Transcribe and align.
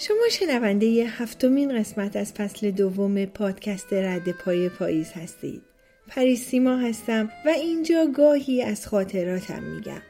شما 0.00 0.28
شنونده 0.30 0.86
هفتمین 0.86 1.78
قسمت 1.78 2.16
از 2.16 2.32
فصل 2.32 2.70
دوم 2.70 3.24
پادکست 3.24 3.92
رد 3.92 4.32
پای 4.32 4.68
پاییز 4.68 5.12
هستید. 5.12 5.62
پریسیما 6.08 6.76
هستم 6.76 7.30
و 7.46 7.48
اینجا 7.48 8.06
گاهی 8.06 8.62
از 8.62 8.86
خاطراتم 8.86 9.62
میگم. 9.62 10.02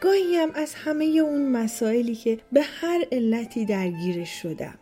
گاهی 0.00 0.36
هم 0.36 0.50
از 0.54 0.74
همه 0.74 1.04
اون 1.04 1.48
مسائلی 1.48 2.14
که 2.14 2.38
به 2.52 2.62
هر 2.62 3.04
علتی 3.12 3.64
درگیرش 3.64 4.42
شدم. 4.42 4.78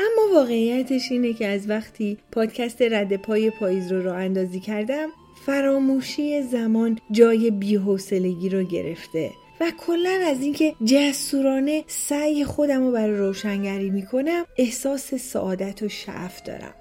اما 0.00 0.34
واقعیتش 0.34 1.12
اینه 1.12 1.32
که 1.32 1.46
از 1.46 1.70
وقتی 1.70 2.18
پادکست 2.32 2.82
رد 2.82 3.16
پای 3.16 3.50
پاییز 3.50 3.92
رو 3.92 4.02
راه 4.02 4.16
اندازی 4.16 4.60
کردم 4.60 5.08
فراموشی 5.46 6.42
زمان 6.42 6.98
جای 7.10 7.50
بیحوصلگی 7.50 8.48
رو 8.48 8.62
گرفته 8.62 9.30
و 9.60 9.72
کلا 9.86 10.20
از 10.24 10.42
اینکه 10.42 10.74
جسورانه 10.84 11.84
سعی 11.86 12.44
خودم 12.44 12.84
رو 12.84 12.92
برای 12.92 13.16
روشنگری 13.16 13.90
می‌کنم 13.90 14.44
احساس 14.56 15.14
سعادت 15.14 15.82
و 15.82 15.88
شعف 15.88 16.42
دارم. 16.42 16.74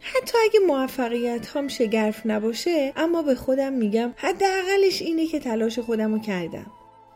حتی 0.00 0.38
اگه 0.44 0.60
موفقیت 0.66 1.56
هم 1.56 1.68
شگرف 1.68 2.26
نباشه 2.26 2.92
اما 2.96 3.22
به 3.22 3.34
خودم 3.34 3.72
میگم 3.72 4.12
حداقلش 4.16 5.02
اینه 5.02 5.26
که 5.26 5.38
تلاش 5.38 5.78
خودم 5.78 6.12
رو 6.12 6.18
کردم. 6.18 6.66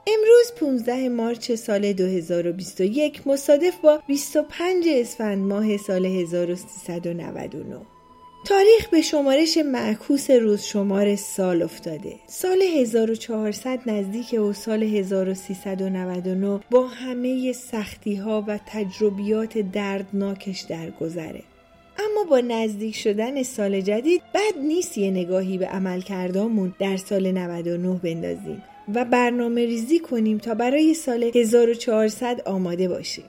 امروز 0.06 0.52
15 0.60 1.08
مارچ 1.08 1.52
سال 1.52 1.92
2021 1.92 3.26
مصادف 3.26 3.76
با 3.76 4.00
25 4.06 4.88
اسفند 4.88 5.38
ماه 5.38 5.76
سال 5.76 6.06
1399 6.06 7.95
تاریخ 8.48 8.88
به 8.90 9.02
شمارش 9.02 9.58
معکوس 9.58 10.30
روز 10.30 10.62
شمار 10.62 11.16
سال 11.16 11.62
افتاده. 11.62 12.14
سال 12.26 12.62
1400 12.62 13.78
نزدیک 13.86 14.40
و 14.40 14.52
سال 14.52 14.82
1399 14.82 16.60
با 16.70 16.86
همه 16.86 17.52
سختی 17.52 18.14
ها 18.14 18.44
و 18.46 18.58
تجربیات 18.66 19.58
دردناکش 19.58 20.60
درگذره. 20.60 21.42
اما 21.98 22.24
با 22.30 22.40
نزدیک 22.40 22.96
شدن 22.96 23.42
سال 23.42 23.80
جدید 23.80 24.22
بد 24.34 24.58
نیست 24.62 24.98
یه 24.98 25.10
نگاهی 25.10 25.58
به 25.58 25.66
عمل 25.66 26.00
کردامون 26.00 26.74
در 26.78 26.96
سال 26.96 27.32
99 27.32 28.00
بندازیم 28.02 28.62
و 28.94 29.04
برنامه 29.04 29.66
ریزی 29.66 29.98
کنیم 29.98 30.38
تا 30.38 30.54
برای 30.54 30.94
سال 30.94 31.30
1400 31.34 32.40
آماده 32.44 32.88
باشیم. 32.88 33.24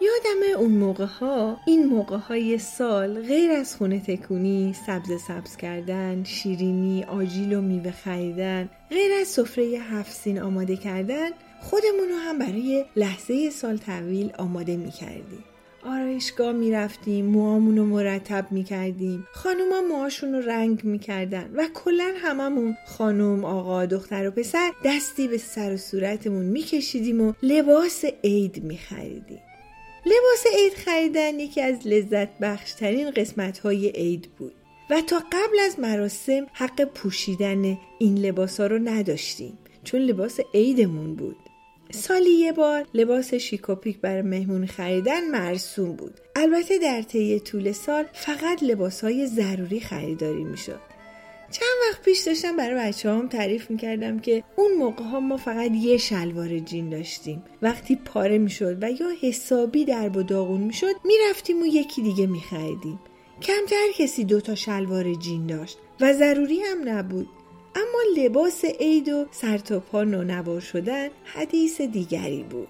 یادم 0.00 0.60
اون 0.60 0.70
موقع 0.70 1.04
ها 1.04 1.56
این 1.66 1.86
موقع 1.86 2.16
های 2.16 2.58
سال 2.58 3.20
غیر 3.20 3.50
از 3.50 3.76
خونه 3.76 4.00
تکونی 4.00 4.74
سبز 4.86 5.22
سبز 5.28 5.56
کردن 5.56 6.24
شیرینی 6.24 7.04
آجیل 7.04 7.52
و 7.54 7.60
میوه 7.60 7.90
خریدن 7.90 8.68
غیر 8.90 9.12
از 9.20 9.28
سفره 9.28 9.64
هفت 9.64 10.28
آماده 10.28 10.76
کردن 10.76 11.30
خودمون 11.60 12.08
رو 12.08 12.16
هم 12.16 12.38
برای 12.38 12.84
لحظه 12.96 13.50
سال 13.50 13.76
تحویل 13.76 14.32
آماده 14.38 14.76
می 14.76 14.90
کردیم. 14.90 15.44
آرایشگاه 15.86 16.52
می 16.52 16.72
رفتیم 16.72 17.26
موامون 17.26 17.76
رو 17.76 17.84
مرتب 17.84 18.46
می 18.50 18.64
کردیم 18.64 19.26
خانوما 19.32 19.80
موهاشون 19.80 20.32
رو 20.32 20.40
رنگ 20.40 20.84
می 20.84 20.98
کردن 20.98 21.50
و 21.54 21.68
کلا 21.74 22.14
هممون 22.16 22.76
خانوم 22.86 23.44
آقا 23.44 23.86
دختر 23.86 24.28
و 24.28 24.30
پسر 24.30 24.72
دستی 24.84 25.28
به 25.28 25.38
سر 25.38 25.72
و 25.72 25.76
صورتمون 25.76 26.46
می 26.46 26.62
کشیدیم 26.62 27.20
و 27.20 27.32
لباس 27.42 28.04
عید 28.24 28.64
می 28.64 28.78
خریدیم 28.78 29.40
لباس 30.06 30.46
عید 30.56 30.74
خریدن 30.74 31.40
یکی 31.40 31.60
از 31.60 31.86
لذت 31.86 32.38
بخشترین 32.38 33.10
قسمت 33.10 33.58
های 33.58 33.88
عید 33.88 34.28
بود. 34.38 34.52
و 34.90 35.00
تا 35.00 35.18
قبل 35.32 35.58
از 35.60 35.80
مراسم 35.80 36.46
حق 36.52 36.84
پوشیدن 36.84 37.78
این 37.98 38.18
لباس 38.18 38.60
ها 38.60 38.66
رو 38.66 38.78
نداشتیم 38.78 39.58
چون 39.84 40.00
لباس 40.00 40.40
عیدمون 40.54 41.14
بود. 41.14 41.36
سالی 41.90 42.30
یه 42.30 42.52
بار 42.52 42.86
لباس 42.94 43.34
شیکوپیک 43.34 43.98
برای 44.00 44.22
مهمون 44.22 44.66
خریدن 44.66 45.30
مرسوم 45.30 45.92
بود. 45.92 46.20
البته 46.36 46.78
در 46.78 47.02
طی 47.02 47.40
طول 47.40 47.72
سال 47.72 48.04
فقط 48.12 48.62
لباس 48.62 49.04
های 49.04 49.26
ضروری 49.26 49.80
خریداری 49.80 50.44
می‌شد. 50.44 50.80
چند 51.50 51.68
وقت 51.88 52.02
پیش 52.02 52.20
داشتم 52.20 52.56
برای 52.56 52.88
بچه 52.88 53.10
هم 53.10 53.28
تعریف 53.28 53.70
می‌کردم 53.70 54.18
که 54.18 54.44
اون 54.56 54.74
موقع 54.74 55.04
ها 55.04 55.20
ما 55.20 55.36
فقط 55.36 55.70
یه 55.74 55.96
شلوار 55.96 56.58
جین 56.58 56.90
داشتیم. 56.90 57.42
وقتی 57.62 57.96
پاره 57.96 58.38
می‌شد 58.38 58.82
و 58.82 58.90
یا 58.90 59.08
حسابی 59.22 59.84
درب 59.84 60.16
و 60.16 60.22
داغون 60.22 60.60
می‌شد 60.60 60.94
می‌رفتیم 61.04 61.62
و 61.62 61.66
یکی 61.66 62.02
دیگه 62.02 62.26
میخریدیم. 62.26 63.00
کمتر 63.42 63.86
کسی 63.98 64.24
دوتا 64.24 64.54
شلوار 64.54 65.14
جین 65.14 65.46
داشت 65.46 65.78
و 66.00 66.12
ضروری 66.12 66.60
هم 66.60 66.88
نبود. 66.88 67.28
اما 67.74 68.24
لباس 68.24 68.64
عید 68.64 69.08
و 69.08 69.26
سرتاپا 69.30 70.04
نونوار 70.04 70.60
شدن 70.60 71.08
حدیث 71.24 71.80
دیگری 71.80 72.42
بود. 72.42 72.68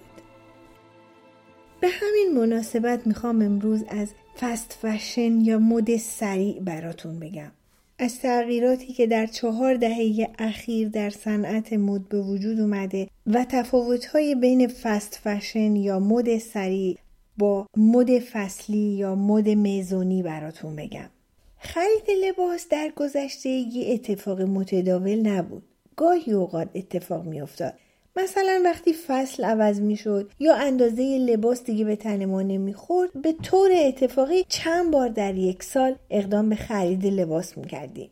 به 1.81 1.87
همین 1.87 2.33
مناسبت 2.37 3.07
می‌خوام 3.07 3.41
امروز 3.41 3.83
از 3.87 4.13
فست 4.39 4.77
فشن 4.81 5.41
یا 5.41 5.59
مد 5.59 5.97
سریع 5.97 6.59
براتون 6.59 7.19
بگم. 7.19 7.51
از 7.99 8.19
تغییراتی 8.19 8.93
که 8.93 9.07
در 9.07 9.25
چهار 9.25 9.75
دهه 9.75 10.29
اخیر 10.39 10.89
در 10.89 11.09
صنعت 11.09 11.73
مد 11.73 12.09
به 12.09 12.21
وجود 12.21 12.59
اومده 12.59 13.07
و 13.27 13.45
تفاوت‌های 13.49 14.35
بین 14.35 14.67
فست 14.67 15.19
فشن 15.23 15.75
یا 15.75 15.99
مد 15.99 16.37
سریع 16.37 16.97
با 17.37 17.67
مد 17.77 18.19
فصلی 18.19 18.77
یا 18.77 19.15
مد 19.15 19.49
میزونی 19.49 20.23
براتون 20.23 20.75
بگم. 20.75 21.09
خرید 21.59 22.09
لباس 22.25 22.67
در 22.69 22.91
گذشته 22.95 23.49
یه 23.49 23.93
اتفاق 23.93 24.41
متداول 24.41 25.27
نبود. 25.27 25.63
گاهی 25.95 26.31
اوقات 26.31 26.69
اتفاق 26.75 27.25
میافتاد 27.25 27.73
مثلا 28.17 28.61
وقتی 28.65 28.93
فصل 28.93 29.43
عوض 29.43 29.81
می‌شد 29.81 30.31
یا 30.39 30.55
اندازه 30.55 31.17
لباس 31.17 31.63
دیگه 31.63 31.85
به 31.85 31.95
تن 31.95 32.25
ما 32.25 32.41
نمی‌خورد 32.41 33.21
به 33.21 33.33
طور 33.43 33.71
اتفاقی 33.75 34.45
چند 34.49 34.91
بار 34.91 35.09
در 35.09 35.35
یک 35.35 35.63
سال 35.63 35.95
اقدام 36.09 36.49
به 36.49 36.55
خرید 36.55 37.05
لباس 37.05 37.57
می‌کردیم. 37.57 38.09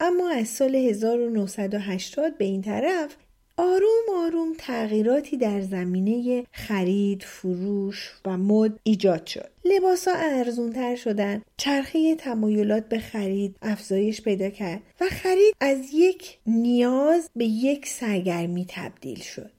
اما 0.00 0.30
از 0.30 0.48
سال 0.48 0.74
1980 0.74 2.38
به 2.38 2.44
این 2.44 2.62
طرف 2.62 3.16
آروم 3.56 4.24
آروم 4.24 4.52
تغییراتی 4.58 5.36
در 5.36 5.60
زمینه 5.60 6.44
خرید، 6.52 7.22
فروش 7.22 8.12
و 8.24 8.38
مد 8.38 8.80
ایجاد 8.82 9.26
شد. 9.26 9.50
لباس 9.64 10.08
ها 10.08 10.14
ارزونتر 10.14 10.96
شدن، 10.96 11.42
چرخه 11.56 12.14
تمایلات 12.14 12.88
به 12.88 12.98
خرید 12.98 13.56
افزایش 13.62 14.22
پیدا 14.22 14.50
کرد 14.50 14.82
و 15.00 15.04
خرید 15.10 15.54
از 15.60 15.78
یک 15.92 16.38
نیاز 16.46 17.30
به 17.36 17.44
یک 17.44 17.86
سرگرمی 17.86 18.66
تبدیل 18.68 19.20
شد. 19.20 19.50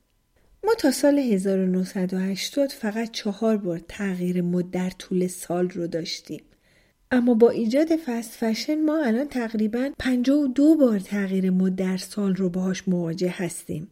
ما 0.63 0.73
تا 0.73 0.91
سال 0.91 1.19
1980 1.19 2.69
فقط 2.69 3.11
چهار 3.11 3.57
بار 3.57 3.81
تغییر 3.87 4.41
مد 4.41 4.71
در 4.71 4.89
طول 4.89 5.27
سال 5.27 5.69
رو 5.69 5.87
داشتیم. 5.87 6.41
اما 7.15 7.33
با 7.33 7.49
ایجاد 7.49 7.95
فست 7.95 8.31
فشن 8.31 8.81
ما 8.81 9.03
الان 9.03 9.27
تقریبا 9.27 9.89
52 9.99 10.75
بار 10.75 10.99
تغییر 10.99 11.49
مد 11.49 11.75
در 11.75 11.97
سال 11.97 12.35
رو 12.35 12.49
باهاش 12.49 12.87
مواجه 12.87 13.33
هستیم. 13.37 13.87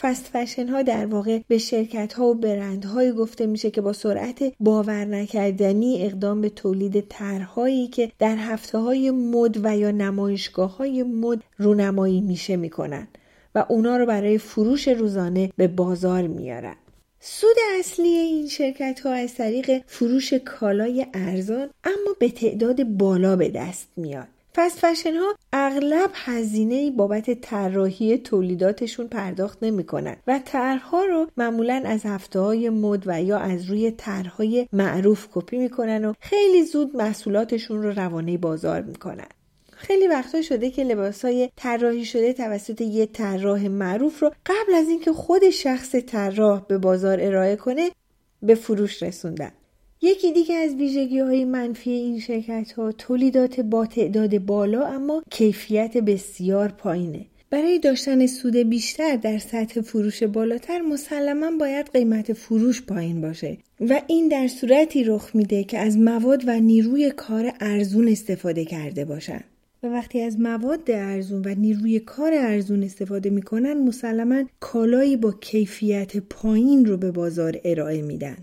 فست 0.00 0.30
فشن 0.32 0.68
ها 0.68 0.82
در 0.82 1.06
واقع 1.06 1.40
به 1.48 1.58
شرکت 1.58 2.12
ها 2.12 2.26
و 2.26 2.34
برند 2.34 2.84
های 2.84 3.12
گفته 3.12 3.46
میشه 3.46 3.70
که 3.70 3.80
با 3.80 3.92
سرعت 3.92 4.52
باور 4.60 5.04
نکردنی 5.04 6.02
اقدام 6.02 6.40
به 6.40 6.48
تولید 6.48 7.08
طرحهایی 7.08 7.88
که 7.88 8.12
در 8.18 8.36
هفته 8.36 8.78
های 8.78 9.10
مد 9.10 9.64
و 9.64 9.76
یا 9.76 9.90
نمایشگاه 9.90 10.76
های 10.76 11.02
مد 11.02 11.42
رونمایی 11.58 12.20
میشه 12.20 12.56
می‌کنن 12.56 13.08
و 13.54 13.66
اونا 13.68 13.96
رو 13.96 14.06
برای 14.06 14.38
فروش 14.38 14.88
روزانه 14.88 15.50
به 15.56 15.68
بازار 15.68 16.26
میارن. 16.26 16.76
سود 17.24 17.56
اصلی 17.78 18.08
این 18.08 18.48
شرکت 18.48 19.00
ها 19.00 19.12
از 19.12 19.34
طریق 19.34 19.82
فروش 19.86 20.34
کالای 20.34 21.06
ارزان 21.14 21.70
اما 21.84 22.16
به 22.18 22.28
تعداد 22.28 22.84
بالا 22.84 23.36
به 23.36 23.48
دست 23.48 23.88
میاد. 23.96 24.28
فست 24.54 24.78
فشن 24.78 25.14
ها 25.14 25.34
اغلب 25.52 26.10
هزینه 26.14 26.90
بابت 26.90 27.40
طراحی 27.40 28.18
تولیداتشون 28.18 29.08
پرداخت 29.08 29.58
نمی‌کنن 29.62 30.16
و 30.26 30.40
طرحها 30.44 31.04
رو 31.04 31.26
معمولا 31.36 31.82
از 31.86 32.06
هفته 32.06 32.40
های 32.40 32.70
مد 32.70 33.02
و 33.06 33.22
یا 33.22 33.38
از 33.38 33.64
روی 33.64 33.90
طرحهای 33.90 34.68
معروف 34.72 35.28
کپی 35.32 35.58
می‌کنن 35.58 36.04
و 36.04 36.12
خیلی 36.20 36.64
زود 36.64 36.96
محصولاتشون 36.96 37.82
رو 37.82 37.90
روانه 37.90 38.38
بازار 38.38 38.82
می‌کنن 38.82 39.28
خیلی 39.82 40.06
وقتا 40.06 40.42
شده 40.42 40.70
که 40.70 40.84
لباس 40.84 41.24
های 41.24 41.50
طراحی 41.56 42.04
شده 42.04 42.32
توسط 42.32 42.80
یه 42.80 43.06
طراح 43.06 43.68
معروف 43.68 44.22
رو 44.22 44.32
قبل 44.46 44.74
از 44.74 44.88
اینکه 44.88 45.12
خود 45.12 45.50
شخص 45.50 45.94
طراح 45.94 46.66
به 46.68 46.78
بازار 46.78 47.20
ارائه 47.20 47.56
کنه 47.56 47.90
به 48.42 48.54
فروش 48.54 49.02
رسوندن. 49.02 49.52
یکی 50.02 50.32
دیگه 50.32 50.54
از 50.54 50.74
ویژگی 50.74 51.18
های 51.18 51.44
منفی 51.44 51.90
این 51.90 52.20
شرکت 52.20 52.72
ها 52.72 52.92
تولیدات 52.92 53.60
با 53.60 53.86
تعداد 53.86 54.38
بالا 54.38 54.86
اما 54.86 55.22
کیفیت 55.30 55.96
بسیار 55.96 56.68
پایینه. 56.68 57.26
برای 57.50 57.78
داشتن 57.78 58.26
سود 58.26 58.56
بیشتر 58.56 59.16
در 59.16 59.38
سطح 59.38 59.80
فروش 59.80 60.22
بالاتر 60.22 60.80
مسلما 60.80 61.50
باید 61.60 61.90
قیمت 61.92 62.32
فروش 62.32 62.82
پایین 62.82 63.20
باشه 63.20 63.58
و 63.80 64.00
این 64.06 64.28
در 64.28 64.48
صورتی 64.48 65.04
رخ 65.04 65.30
میده 65.34 65.64
که 65.64 65.78
از 65.78 65.98
مواد 65.98 66.42
و 66.46 66.60
نیروی 66.60 67.10
کار 67.10 67.52
ارزون 67.60 68.08
استفاده 68.08 68.64
کرده 68.64 69.04
باشن. 69.04 69.40
و 69.82 69.86
وقتی 69.86 70.20
از 70.20 70.40
مواد 70.40 70.90
ارزون 70.90 71.42
و 71.44 71.54
نیروی 71.54 72.00
کار 72.00 72.32
ارزون 72.34 72.82
استفاده 72.82 73.30
می‌کنن 73.30 73.72
مسلما 73.72 74.44
کالایی 74.60 75.16
با 75.16 75.32
کیفیت 75.32 76.16
پایین 76.16 76.86
رو 76.86 76.96
به 76.96 77.10
بازار 77.10 77.60
ارائه 77.64 78.02
میدن 78.02 78.36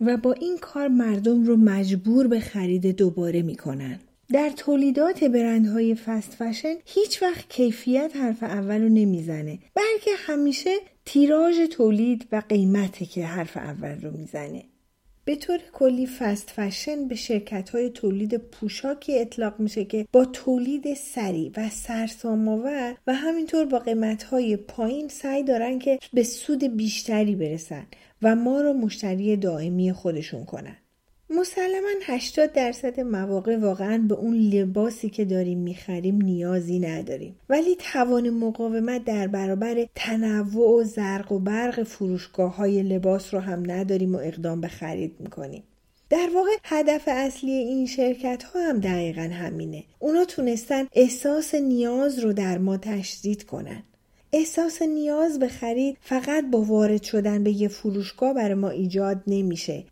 و 0.00 0.16
با 0.16 0.32
این 0.32 0.58
کار 0.58 0.88
مردم 0.88 1.44
رو 1.44 1.56
مجبور 1.56 2.26
به 2.26 2.40
خرید 2.40 2.96
دوباره 2.96 3.42
می‌کنن. 3.42 3.98
در 4.32 4.50
تولیدات 4.50 5.24
برندهای 5.24 5.94
فست 5.94 6.32
فشن 6.32 6.74
هیچ 6.84 7.22
وقت 7.22 7.48
کیفیت 7.48 8.12
حرف 8.16 8.42
اول 8.42 8.82
رو 8.82 8.88
نمی‌زنه 8.88 9.58
بلکه 9.74 10.10
همیشه 10.16 10.76
تیراژ 11.04 11.60
تولید 11.70 12.26
و 12.32 12.42
قیمته 12.48 13.06
که 13.06 13.26
حرف 13.26 13.56
اول 13.56 14.00
رو 14.00 14.16
می‌زنه 14.16 14.64
به 15.30 15.36
طور 15.36 15.58
کلی 15.72 16.06
فست 16.06 16.50
فشن 16.50 17.08
به 17.08 17.14
شرکت 17.14 17.70
های 17.70 17.90
تولید 17.90 18.36
پوشاکی 18.36 19.18
اطلاق 19.18 19.60
میشه 19.60 19.84
که 19.84 20.06
با 20.12 20.24
تولید 20.24 20.94
سریع 20.94 21.52
و 21.56 21.68
سرسام‌آور 21.68 22.96
و 23.06 23.14
همینطور 23.14 23.64
با 23.64 23.78
قیمت 23.78 24.22
های 24.22 24.56
پایین 24.56 25.08
سعی 25.08 25.42
دارن 25.42 25.78
که 25.78 25.98
به 26.12 26.22
سود 26.22 26.76
بیشتری 26.76 27.36
برسن 27.36 27.86
و 28.22 28.36
ما 28.36 28.60
رو 28.60 28.72
مشتری 28.72 29.36
دائمی 29.36 29.92
خودشون 29.92 30.44
کنن. 30.44 30.76
مسلما 31.30 31.88
80 32.02 32.52
درصد 32.52 33.00
مواقع 33.00 33.56
واقعا 33.56 34.04
به 34.08 34.14
اون 34.14 34.34
لباسی 34.34 35.10
که 35.10 35.24
داریم 35.24 35.58
می‌خریم 35.58 36.22
نیازی 36.22 36.78
نداریم. 36.78 37.36
ولی 37.48 37.76
توان 37.92 38.30
مقاومت 38.30 39.04
در 39.04 39.26
برابر 39.26 39.86
تنوع 39.94 40.80
و 40.80 40.84
زرق 40.84 41.32
و 41.32 41.38
برق 41.38 41.82
فروشگاه 41.82 42.56
های 42.56 42.82
لباس 42.82 43.34
رو 43.34 43.40
هم 43.40 43.70
نداریم 43.70 44.14
و 44.14 44.18
اقدام 44.18 44.60
به 44.60 44.68
خرید 44.68 45.16
می‌کنیم. 45.18 45.62
در 46.10 46.28
واقع 46.34 46.50
هدف 46.64 47.02
اصلی 47.06 47.50
این 47.50 47.86
شرکت 47.86 48.42
ها 48.42 48.68
هم 48.68 48.80
دقیقا 48.80 49.30
همینه. 49.32 49.84
اونا 49.98 50.24
تونستن 50.24 50.86
احساس 50.92 51.54
نیاز 51.54 52.18
رو 52.18 52.32
در 52.32 52.58
ما 52.58 52.76
تشدید 52.76 53.44
کنن. 53.44 53.82
احساس 54.32 54.82
نیاز 54.82 55.38
به 55.38 55.48
خرید 55.48 55.96
فقط 56.00 56.44
با 56.50 56.62
وارد 56.62 57.02
شدن 57.02 57.44
به 57.44 57.50
یه 57.50 57.68
فروشگاه 57.68 58.34
برای 58.34 58.54
ما 58.54 58.68
ایجاد 58.68 59.22
نمیشه. 59.26 59.84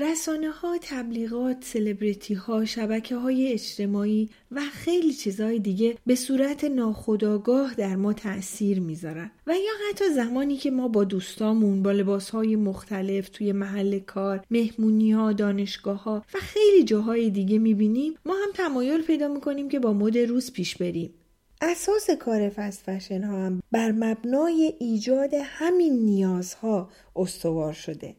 رسانه 0.00 0.50
ها، 0.50 0.78
تبلیغات، 0.82 1.64
سلبریتی 1.64 2.34
ها، 2.34 2.64
شبکه 2.64 3.16
های 3.16 3.52
اجتماعی 3.52 4.30
و 4.50 4.60
خیلی 4.60 5.12
چیزهای 5.12 5.58
دیگه 5.58 5.96
به 6.06 6.14
صورت 6.14 6.64
ناخودآگاه 6.64 7.74
در 7.74 7.96
ما 7.96 8.12
تأثیر 8.12 8.80
می‌ذارن 8.80 9.30
و 9.46 9.52
یا 9.52 9.72
حتی 9.90 10.04
زمانی 10.14 10.56
که 10.56 10.70
ما 10.70 10.88
با 10.88 11.04
دوستامون 11.04 11.82
با 11.82 11.92
لباس 11.92 12.30
های 12.30 12.56
مختلف 12.56 13.28
توی 13.28 13.52
محل 13.52 13.98
کار، 13.98 14.44
مهمونی 14.50 15.12
ها، 15.12 15.32
دانشگاه 15.32 16.02
ها 16.02 16.24
و 16.34 16.38
خیلی 16.40 16.84
جاهای 16.84 17.30
دیگه 17.30 17.58
می‌بینیم 17.58 18.14
ما 18.26 18.34
هم 18.34 18.52
تمایل 18.54 19.02
پیدا 19.02 19.28
می‌کنیم 19.28 19.68
که 19.68 19.78
با 19.78 19.92
مد 19.92 20.18
روز 20.18 20.52
پیش 20.52 20.76
بریم. 20.76 21.14
اساس 21.60 22.10
کار 22.10 22.48
فست 22.48 22.82
فشن 22.86 23.24
ها 23.24 23.46
هم 23.46 23.62
بر 23.72 23.92
مبنای 23.92 24.74
ایجاد 24.80 25.30
همین 25.44 25.92
نیازها 25.92 26.90
استوار 27.16 27.72
شده. 27.72 28.14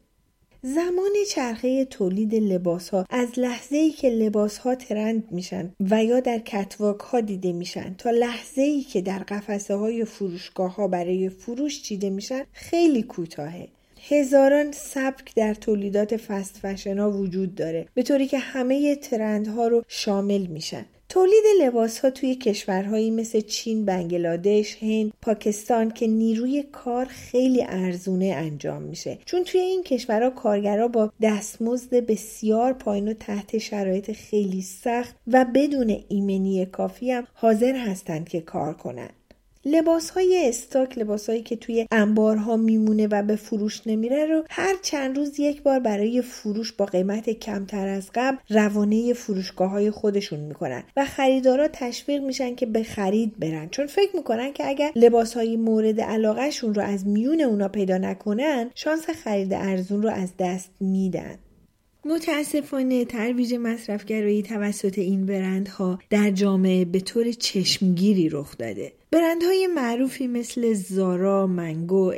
زمان 0.61 1.11
چرخه 1.29 1.85
تولید 1.85 2.35
لباس 2.35 2.89
ها 2.89 3.05
از 3.09 3.39
لحظه 3.39 3.77
ای 3.77 3.91
که 3.91 4.09
لباس 4.09 4.57
ها 4.57 4.75
ترند 4.75 5.31
میشن 5.31 5.71
و 5.79 6.03
یا 6.03 6.19
در 6.19 6.39
کتواک 6.39 6.99
ها 6.99 7.21
دیده 7.21 7.51
میشن 7.51 7.95
تا 7.97 8.09
لحظه 8.09 8.61
ای 8.61 8.81
که 8.81 9.01
در 9.01 9.19
قفسه 9.19 9.75
های 9.75 10.05
فروشگاه 10.05 10.75
ها 10.75 10.87
برای 10.87 11.29
فروش 11.29 11.81
چیده 11.81 12.09
میشن 12.09 12.43
خیلی 12.51 13.03
کوتاهه. 13.03 13.67
هزاران 14.09 14.71
سبک 14.71 15.35
در 15.35 15.53
تولیدات 15.53 16.17
فست 16.17 16.57
فشن 16.61 16.99
ها 16.99 17.11
وجود 17.11 17.55
داره 17.55 17.87
به 17.93 18.03
طوری 18.03 18.27
که 18.27 18.39
همه 18.39 18.95
ترندها 18.95 19.67
رو 19.67 19.83
شامل 19.87 20.45
میشن. 20.45 20.85
تولید 21.09 21.43
لباس 21.61 21.99
ها 21.99 22.09
توی 22.09 22.35
کشورهایی 22.35 23.11
مثل 23.11 23.41
چین، 23.41 23.85
بنگلادش، 23.85 24.83
هند، 24.83 25.13
پاکستان 25.21 25.91
که 25.91 26.07
نیروی 26.07 26.63
کار 26.63 27.05
خیلی 27.05 27.63
ارزونه 27.63 28.25
انجام 28.25 28.81
میشه 28.81 29.17
چون 29.25 29.43
توی 29.43 29.59
این 29.59 29.83
کشورها 29.83 30.29
کارگرها 30.29 30.87
با 30.87 31.11
دستمزد 31.21 31.95
بسیار 31.95 32.73
پایین 32.73 33.07
و 33.07 33.13
تحت 33.13 33.57
شرایط 33.57 34.11
خیلی 34.11 34.61
سخت 34.61 35.15
و 35.27 35.45
بدون 35.55 36.03
ایمنی 36.09 36.65
کافی 36.65 37.11
هم 37.11 37.27
حاضر 37.33 37.75
هستند 37.75 38.29
که 38.29 38.41
کار 38.41 38.73
کنند. 38.73 39.18
لباس 39.71 40.09
های 40.09 40.49
استاک 40.49 40.97
لباس 40.97 41.29
هایی 41.29 41.41
که 41.41 41.55
توی 41.55 41.87
انبارها 41.91 42.57
میمونه 42.57 43.07
و 43.07 43.23
به 43.23 43.35
فروش 43.35 43.87
نمیره 43.87 44.25
رو 44.25 44.43
هر 44.49 44.75
چند 44.81 45.17
روز 45.17 45.39
یک 45.39 45.63
بار 45.63 45.79
برای 45.79 46.21
فروش 46.21 46.71
با 46.71 46.85
قیمت 46.85 47.29
کمتر 47.29 47.87
از 47.87 48.09
قبل 48.15 48.37
روانه 48.49 49.13
فروشگاه 49.13 49.69
های 49.69 49.91
خودشون 49.91 50.39
می‌کنن 50.39 50.83
و 50.97 51.05
خریدارا 51.05 51.67
تشویق 51.73 52.21
میشن 52.21 52.55
که 52.55 52.65
به 52.65 52.83
خرید 52.83 53.39
برن. 53.39 53.69
چون 53.69 53.87
فکر 53.87 54.15
می‌کنن 54.15 54.53
که 54.53 54.67
اگر 54.67 54.91
لباس 54.95 55.33
های 55.33 55.57
مورد 55.57 56.01
علاقهشون 56.01 56.73
رو 56.73 56.81
از 56.81 57.07
میون 57.07 57.41
اونا 57.41 57.67
پیدا 57.67 57.97
نکنن 57.97 58.71
شانس 58.75 59.09
خرید 59.09 59.53
ارزون 59.53 60.03
رو 60.03 60.09
از 60.09 60.29
دست 60.39 60.71
میدن. 60.79 61.35
متاسفانه 62.05 63.05
ترویج 63.05 63.53
مصرفگرایی 63.53 64.43
توسط 64.43 64.97
این 64.99 65.25
برندها 65.25 65.99
در 66.09 66.31
جامعه 66.31 66.85
به 66.85 66.99
طور 66.99 67.31
چشمگیری 67.31 68.29
رخ 68.29 68.57
داده. 68.57 68.98
برندهای 69.11 69.67
معروفی 69.67 70.27
مثل 70.27 70.73
زارا، 70.73 71.47
منگو، 71.47 72.13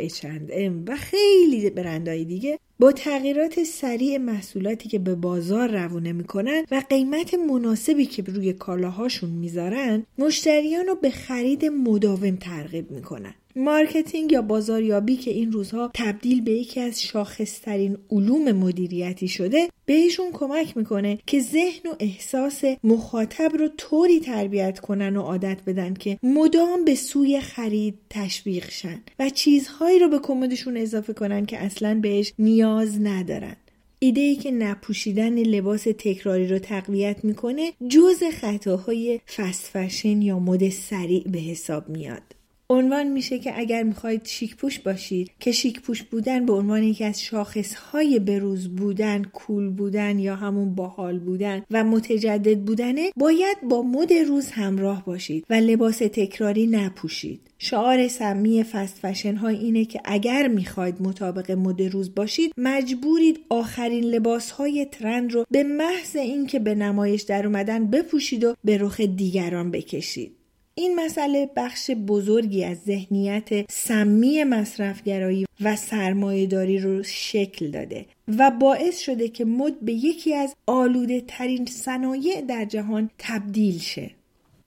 ام 0.51 0.85
و 0.87 0.95
خیلی 0.95 1.69
برندهای 1.69 2.25
دیگه 2.25 2.59
با 2.79 2.91
تغییرات 2.91 3.63
سریع 3.63 4.17
محصولاتی 4.17 4.89
که 4.89 4.99
به 4.99 5.15
بازار 5.15 5.71
روونه 5.71 6.11
می‌کنن 6.13 6.63
و 6.71 6.83
قیمت 6.89 7.33
مناسبی 7.33 8.05
که 8.05 8.23
روی 8.23 8.53
کالاهاشون 8.53 9.29
می‌ذارن 9.29 10.05
مشتریان 10.17 10.87
رو 10.87 10.95
به 10.95 11.09
خرید 11.09 11.65
مداوم 11.65 12.35
ترغیب 12.35 12.91
می‌کنن. 12.91 13.33
marketing 13.55 14.31
یا 14.31 14.41
بازاریابی 14.41 15.15
که 15.15 15.31
این 15.31 15.51
روزها 15.51 15.91
تبدیل 15.93 16.41
به 16.41 16.51
یکی 16.51 16.79
از 16.79 17.01
شاخصترین 17.01 17.97
علوم 18.11 18.51
مدیریتی 18.51 19.27
شده 19.27 19.69
بهشون 19.85 20.31
کمک 20.33 20.77
می‌کنه 20.77 21.19
که 21.25 21.39
ذهن 21.39 21.89
و 21.91 21.95
احساس 21.99 22.61
مخاطب 22.83 23.51
رو 23.59 23.67
طوری 23.77 24.19
تربیت 24.19 24.79
کنن 24.79 25.17
و 25.17 25.21
عادت 25.21 25.57
بدن 25.67 25.93
که 25.93 26.19
مدام 26.23 26.85
به 26.85 26.95
سوی 26.95 27.39
خرید 27.39 27.95
تشویق 28.09 28.69
شن 28.69 29.01
و 29.19 29.29
چیزهایی 29.29 29.99
رو 29.99 30.09
به 30.09 30.19
کمدشون 30.19 30.77
اضافه 30.77 31.13
کنن 31.13 31.45
که 31.45 31.57
اصلا 31.57 31.99
بهش 32.01 32.33
نیاز 32.39 33.01
ندارن. 33.01 33.55
ایده 33.99 34.21
ای 34.21 34.35
که 34.35 34.51
نپوشیدن 34.51 35.39
لباس 35.39 35.83
تکراری 35.83 36.47
رو 36.47 36.59
تقویت 36.59 37.25
می‌کنه 37.25 37.73
جز 37.89 38.23
خطاهای 38.23 39.19
فست 39.35 39.69
فشن 39.73 40.21
یا 40.21 40.39
مد 40.39 40.69
سریع 40.69 41.23
به 41.27 41.39
حساب 41.39 41.89
میاد. 41.89 42.40
عنوان 42.71 43.07
میشه 43.07 43.39
که 43.39 43.59
اگر 43.59 43.83
می‌خواید 43.83 44.25
شیک 44.25 44.55
پوش 44.55 44.79
باشید 44.79 45.31
که 45.39 45.51
شیک 45.51 45.81
پوش 45.81 46.03
بودن 46.03 46.45
به 46.45 46.53
عنوان 46.53 46.83
یکی 46.83 47.03
از 47.03 47.21
شاخصهای 47.21 48.19
بروز 48.19 48.75
بودن 48.75 49.23
کول 49.23 49.69
بودن 49.69 50.19
یا 50.19 50.35
همون 50.35 50.75
باحال 50.75 51.19
بودن 51.19 51.63
و 51.71 51.83
متجدد 51.83 52.59
بودنه 52.59 53.11
باید 53.15 53.57
با 53.69 53.81
مد 53.81 54.13
روز 54.13 54.51
همراه 54.51 55.05
باشید 55.05 55.45
و 55.49 55.53
لباس 55.53 55.97
تکراری 55.97 56.67
نپوشید. 56.67 57.41
شعار 57.57 58.07
سمی 58.07 58.63
فست 58.63 58.99
فشن 59.01 59.35
های 59.35 59.55
اینه 59.55 59.85
که 59.85 60.01
اگر 60.05 60.47
می‌خواید 60.47 61.01
مطابق 61.01 61.51
مد 61.51 61.81
روز 61.81 62.15
باشید 62.15 62.53
مجبورید 62.57 63.39
آخرین 63.49 64.03
لباس 64.03 64.51
های 64.51 64.85
ترند 64.85 65.33
رو 65.33 65.45
به 65.51 65.63
محض 65.63 66.15
اینکه 66.15 66.59
به 66.59 66.75
نمایش 66.75 67.21
در 67.21 67.45
اومدن 67.45 67.87
بپوشید 67.87 68.43
و 68.43 68.55
به 68.63 68.77
رخ 68.77 69.01
دیگران 69.01 69.71
بکشید. 69.71 70.40
این 70.81 70.95
مسئله 70.95 71.49
بخش 71.55 71.91
بزرگی 71.91 72.63
از 72.63 72.77
ذهنیت 72.77 73.71
سمی 73.71 74.43
مصرفگرایی 74.43 75.45
و 75.61 75.75
سرمایهداری 75.75 76.79
رو 76.79 77.03
شکل 77.03 77.71
داده 77.71 78.05
و 78.37 78.51
باعث 78.51 78.99
شده 78.99 79.27
که 79.27 79.45
مد 79.45 79.79
به 79.79 79.93
یکی 79.93 80.35
از 80.35 80.55
آلوده 80.67 81.23
ترین 81.27 81.65
صنایع 81.65 82.41
در 82.41 82.65
جهان 82.65 83.09
تبدیل 83.17 83.79
شه. 83.79 84.11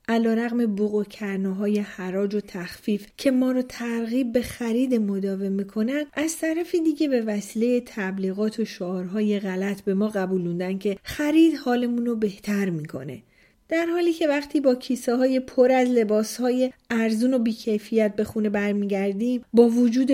علا 0.09 0.35
رقم 0.35 0.67
بوق 0.67 0.95
و 0.95 1.05
کرناهای 1.05 1.79
حراج 1.79 2.35
و 2.35 2.41
تخفیف 2.41 3.07
که 3.17 3.31
ما 3.31 3.53
رو 3.53 3.63
ترغیب 3.63 4.33
به 4.33 4.43
خرید 4.43 4.95
مداوم 4.95 5.53
می‌کنن 5.53 6.05
از 6.15 6.39
طرف 6.39 6.75
دیگه 6.75 7.09
به 7.09 7.21
وسیله 7.21 7.83
تبلیغات 7.87 8.61
و 8.61 8.65
شعارهای 8.65 9.41
غلط 9.41 9.81
به 9.81 9.95
ما 9.95 10.09
قبولوندن 10.09 10.79
که 10.79 10.97
خرید 11.03 11.55
حالمون 11.57 12.07
رو 12.07 12.17
بهتر 12.17 12.71
می‌کنه 12.71 13.23
در 13.69 13.87
حالی 13.87 14.13
که 14.13 14.29
وقتی 14.29 14.61
با 14.61 14.75
کیسه 14.75 15.17
های 15.17 15.41
پر 15.41 15.73
از 15.73 15.89
لباس 15.89 16.37
های 16.37 16.73
ارزون 16.91 17.35
و 17.35 17.39
بیکیفیت 17.39 18.17
به 18.17 18.25
خونه 18.25 18.49
برمیگردیم 18.49 19.45
با 19.53 19.69
وجود 19.69 20.11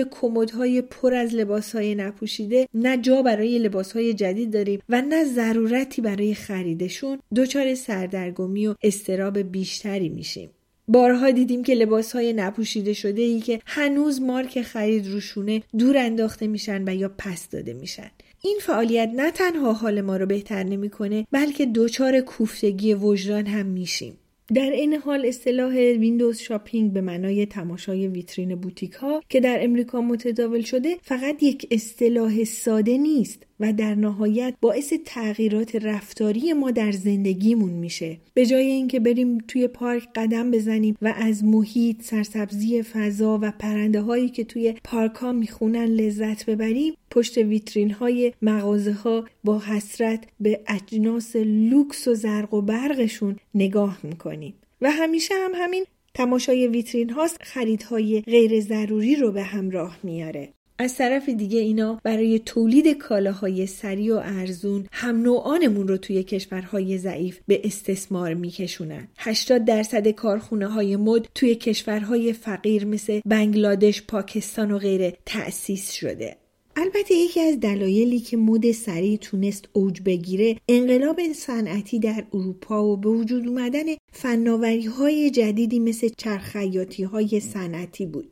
های 0.53 0.81
پر 0.81 1.13
از 1.13 1.35
لباس 1.35 1.75
های 1.75 1.95
نپوشیده 1.95 2.67
نه 2.73 2.97
جا 2.97 3.21
برای 3.21 3.59
لباس 3.59 3.91
های 3.91 4.13
جدید 4.13 4.53
داریم 4.53 4.81
و 4.89 5.01
نه 5.01 5.25
ضرورتی 5.25 6.01
برای 6.01 6.33
خریدشون 6.33 7.19
دچار 7.35 7.75
سردرگمی 7.75 8.67
و 8.67 8.75
استراب 8.83 9.39
بیشتری 9.39 10.09
میشیم. 10.09 10.49
بارها 10.91 11.31
دیدیم 11.31 11.63
که 11.63 11.73
لباس 11.73 12.11
های 12.15 12.33
نپوشیده 12.33 12.93
شده 12.93 13.21
ای 13.21 13.39
که 13.39 13.59
هنوز 13.65 14.21
مارک 14.21 14.61
خرید 14.61 15.07
روشونه 15.07 15.63
دور 15.77 15.97
انداخته 15.97 16.47
میشن 16.47 16.83
و 16.89 16.95
یا 16.95 17.11
پس 17.17 17.49
داده 17.49 17.73
میشن. 17.73 18.11
این 18.43 18.57
فعالیت 18.61 19.11
نه 19.15 19.31
تنها 19.31 19.73
حال 19.73 20.01
ما 20.01 20.17
رو 20.17 20.25
بهتر 20.25 20.63
نمی‌کنه 20.63 21.27
بلکه 21.31 21.65
دچار 21.65 22.19
کوفتگی 22.19 22.93
وجدان 22.93 23.45
هم 23.45 23.65
میشیم. 23.65 24.17
در 24.53 24.71
این 24.71 24.93
حال 24.93 25.25
اصطلاح 25.25 25.73
window 25.73 26.37
shopping 26.37 26.93
به 26.93 27.01
معنای 27.01 27.45
تماشای 27.45 28.07
ویترین 28.07 28.55
بوتیک 28.55 28.93
ها 28.93 29.23
که 29.29 29.39
در 29.39 29.63
امریکا 29.63 30.01
متداول 30.01 30.61
شده 30.61 30.97
فقط 31.01 31.43
یک 31.43 31.67
اصطلاح 31.71 32.43
ساده 32.43 32.97
نیست. 32.97 33.47
و 33.61 33.73
در 33.73 33.95
نهایت 33.95 34.53
باعث 34.61 34.93
تغییرات 35.05 35.75
رفتاری 35.75 36.53
ما 36.53 36.71
در 36.71 36.91
زندگیمون 36.91 37.69
میشه 37.69 38.17
به 38.33 38.45
جای 38.45 38.65
اینکه 38.65 38.99
بریم 38.99 39.37
توی 39.37 39.67
پارک 39.67 40.07
قدم 40.15 40.51
بزنیم 40.51 40.97
و 41.01 41.13
از 41.17 41.43
محیط 41.43 42.01
سرسبزی 42.01 42.83
فضا 42.83 43.39
و 43.41 43.51
پرنده 43.59 44.01
هایی 44.01 44.29
که 44.29 44.43
توی 44.43 44.75
پارک 44.83 45.15
ها 45.15 45.31
می‌خونن 45.31 45.85
لذت 45.85 46.45
ببریم 46.45 46.93
پشت 47.11 47.37
ویترین 47.37 47.91
های 47.91 48.33
مغازه 48.41 48.93
ها 48.93 49.25
با 49.43 49.59
حسرت 49.59 50.27
به 50.39 50.61
اجناس 50.67 51.35
لوکس 51.35 52.07
و 52.07 52.13
زرق 52.13 52.53
و 52.53 52.61
برقشون 52.61 53.35
نگاه 53.55 53.99
می‌کنیم 54.03 54.53
و 54.81 54.91
همیشه 54.91 55.33
هم 55.37 55.51
همین 55.55 55.85
تماشای 56.13 56.67
ویترین 56.67 57.09
هاست 57.09 57.37
خریدهای 57.43 58.21
غیر 58.21 58.59
ضروری 58.59 59.15
رو 59.15 59.31
به 59.31 59.43
همراه 59.43 59.97
میاره. 60.03 60.49
از 60.81 60.95
طرف 60.95 61.29
دیگه 61.29 61.59
اینا 61.59 61.99
برای 62.03 62.39
تولید 62.39 62.87
کالاهای 62.87 63.67
سریع 63.67 64.15
و 64.15 64.21
ارزون 64.23 64.87
هم 64.91 65.21
نوعانمون 65.21 65.87
رو 65.87 65.97
توی 65.97 66.23
کشورهای 66.23 66.97
ضعیف 66.97 67.39
به 67.47 67.61
استثمار 67.63 68.33
میکشونن. 68.33 69.07
80 69.17 69.65
درصد 69.65 70.07
کارخونه 70.07 70.67
های 70.67 70.95
مد 70.95 71.27
توی 71.35 71.55
کشورهای 71.55 72.33
فقیر 72.33 72.85
مثل 72.85 73.21
بنگلادش، 73.25 74.01
پاکستان 74.01 74.71
و 74.71 74.77
غیره 74.77 75.13
تأسیس 75.25 75.91
شده. 75.91 76.35
البته 76.75 77.13
یکی 77.13 77.39
از 77.39 77.59
دلایلی 77.59 78.19
که 78.19 78.37
مد 78.37 78.71
سریع 78.71 79.17
تونست 79.17 79.65
اوج 79.73 80.01
بگیره 80.05 80.55
انقلاب 80.69 81.19
صنعتی 81.35 81.99
در 81.99 82.23
اروپا 82.33 82.85
و 82.85 82.97
به 82.97 83.09
وجود 83.09 83.47
اومدن 83.47 83.85
فناوری 84.13 84.85
های 84.85 85.29
جدیدی 85.29 85.79
مثل 85.79 86.09
چرخیاتی 86.17 87.03
های 87.03 87.39
صنعتی 87.39 88.05
بود. 88.05 88.29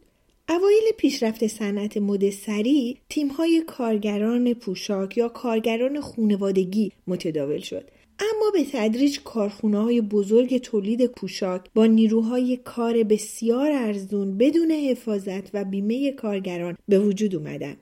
اوایل 0.51 0.83
پیشرفت 0.97 1.47
صنعت 1.47 1.97
مد 1.97 2.29
سریع 2.29 2.97
تیمهای 3.09 3.63
کارگران 3.67 4.53
پوشاک 4.53 5.17
یا 5.17 5.29
کارگران 5.29 6.01
خونوادگی 6.01 6.91
متداول 7.07 7.59
شد. 7.59 7.91
اما 8.19 8.51
به 8.53 8.63
تدریج 8.71 9.19
کارخونه 9.23 9.77
های 9.77 10.01
بزرگ 10.01 10.57
تولید 10.57 11.05
پوشاک 11.05 11.61
با 11.75 11.85
نیروهای 11.85 12.57
کار 12.57 13.03
بسیار 13.03 13.71
ارزون 13.71 14.37
بدون 14.37 14.71
حفاظت 14.71 15.49
و 15.53 15.63
بیمه 15.63 16.11
کارگران 16.11 16.77
به 16.87 16.99
وجود 16.99 17.35
اومدن. 17.35 17.75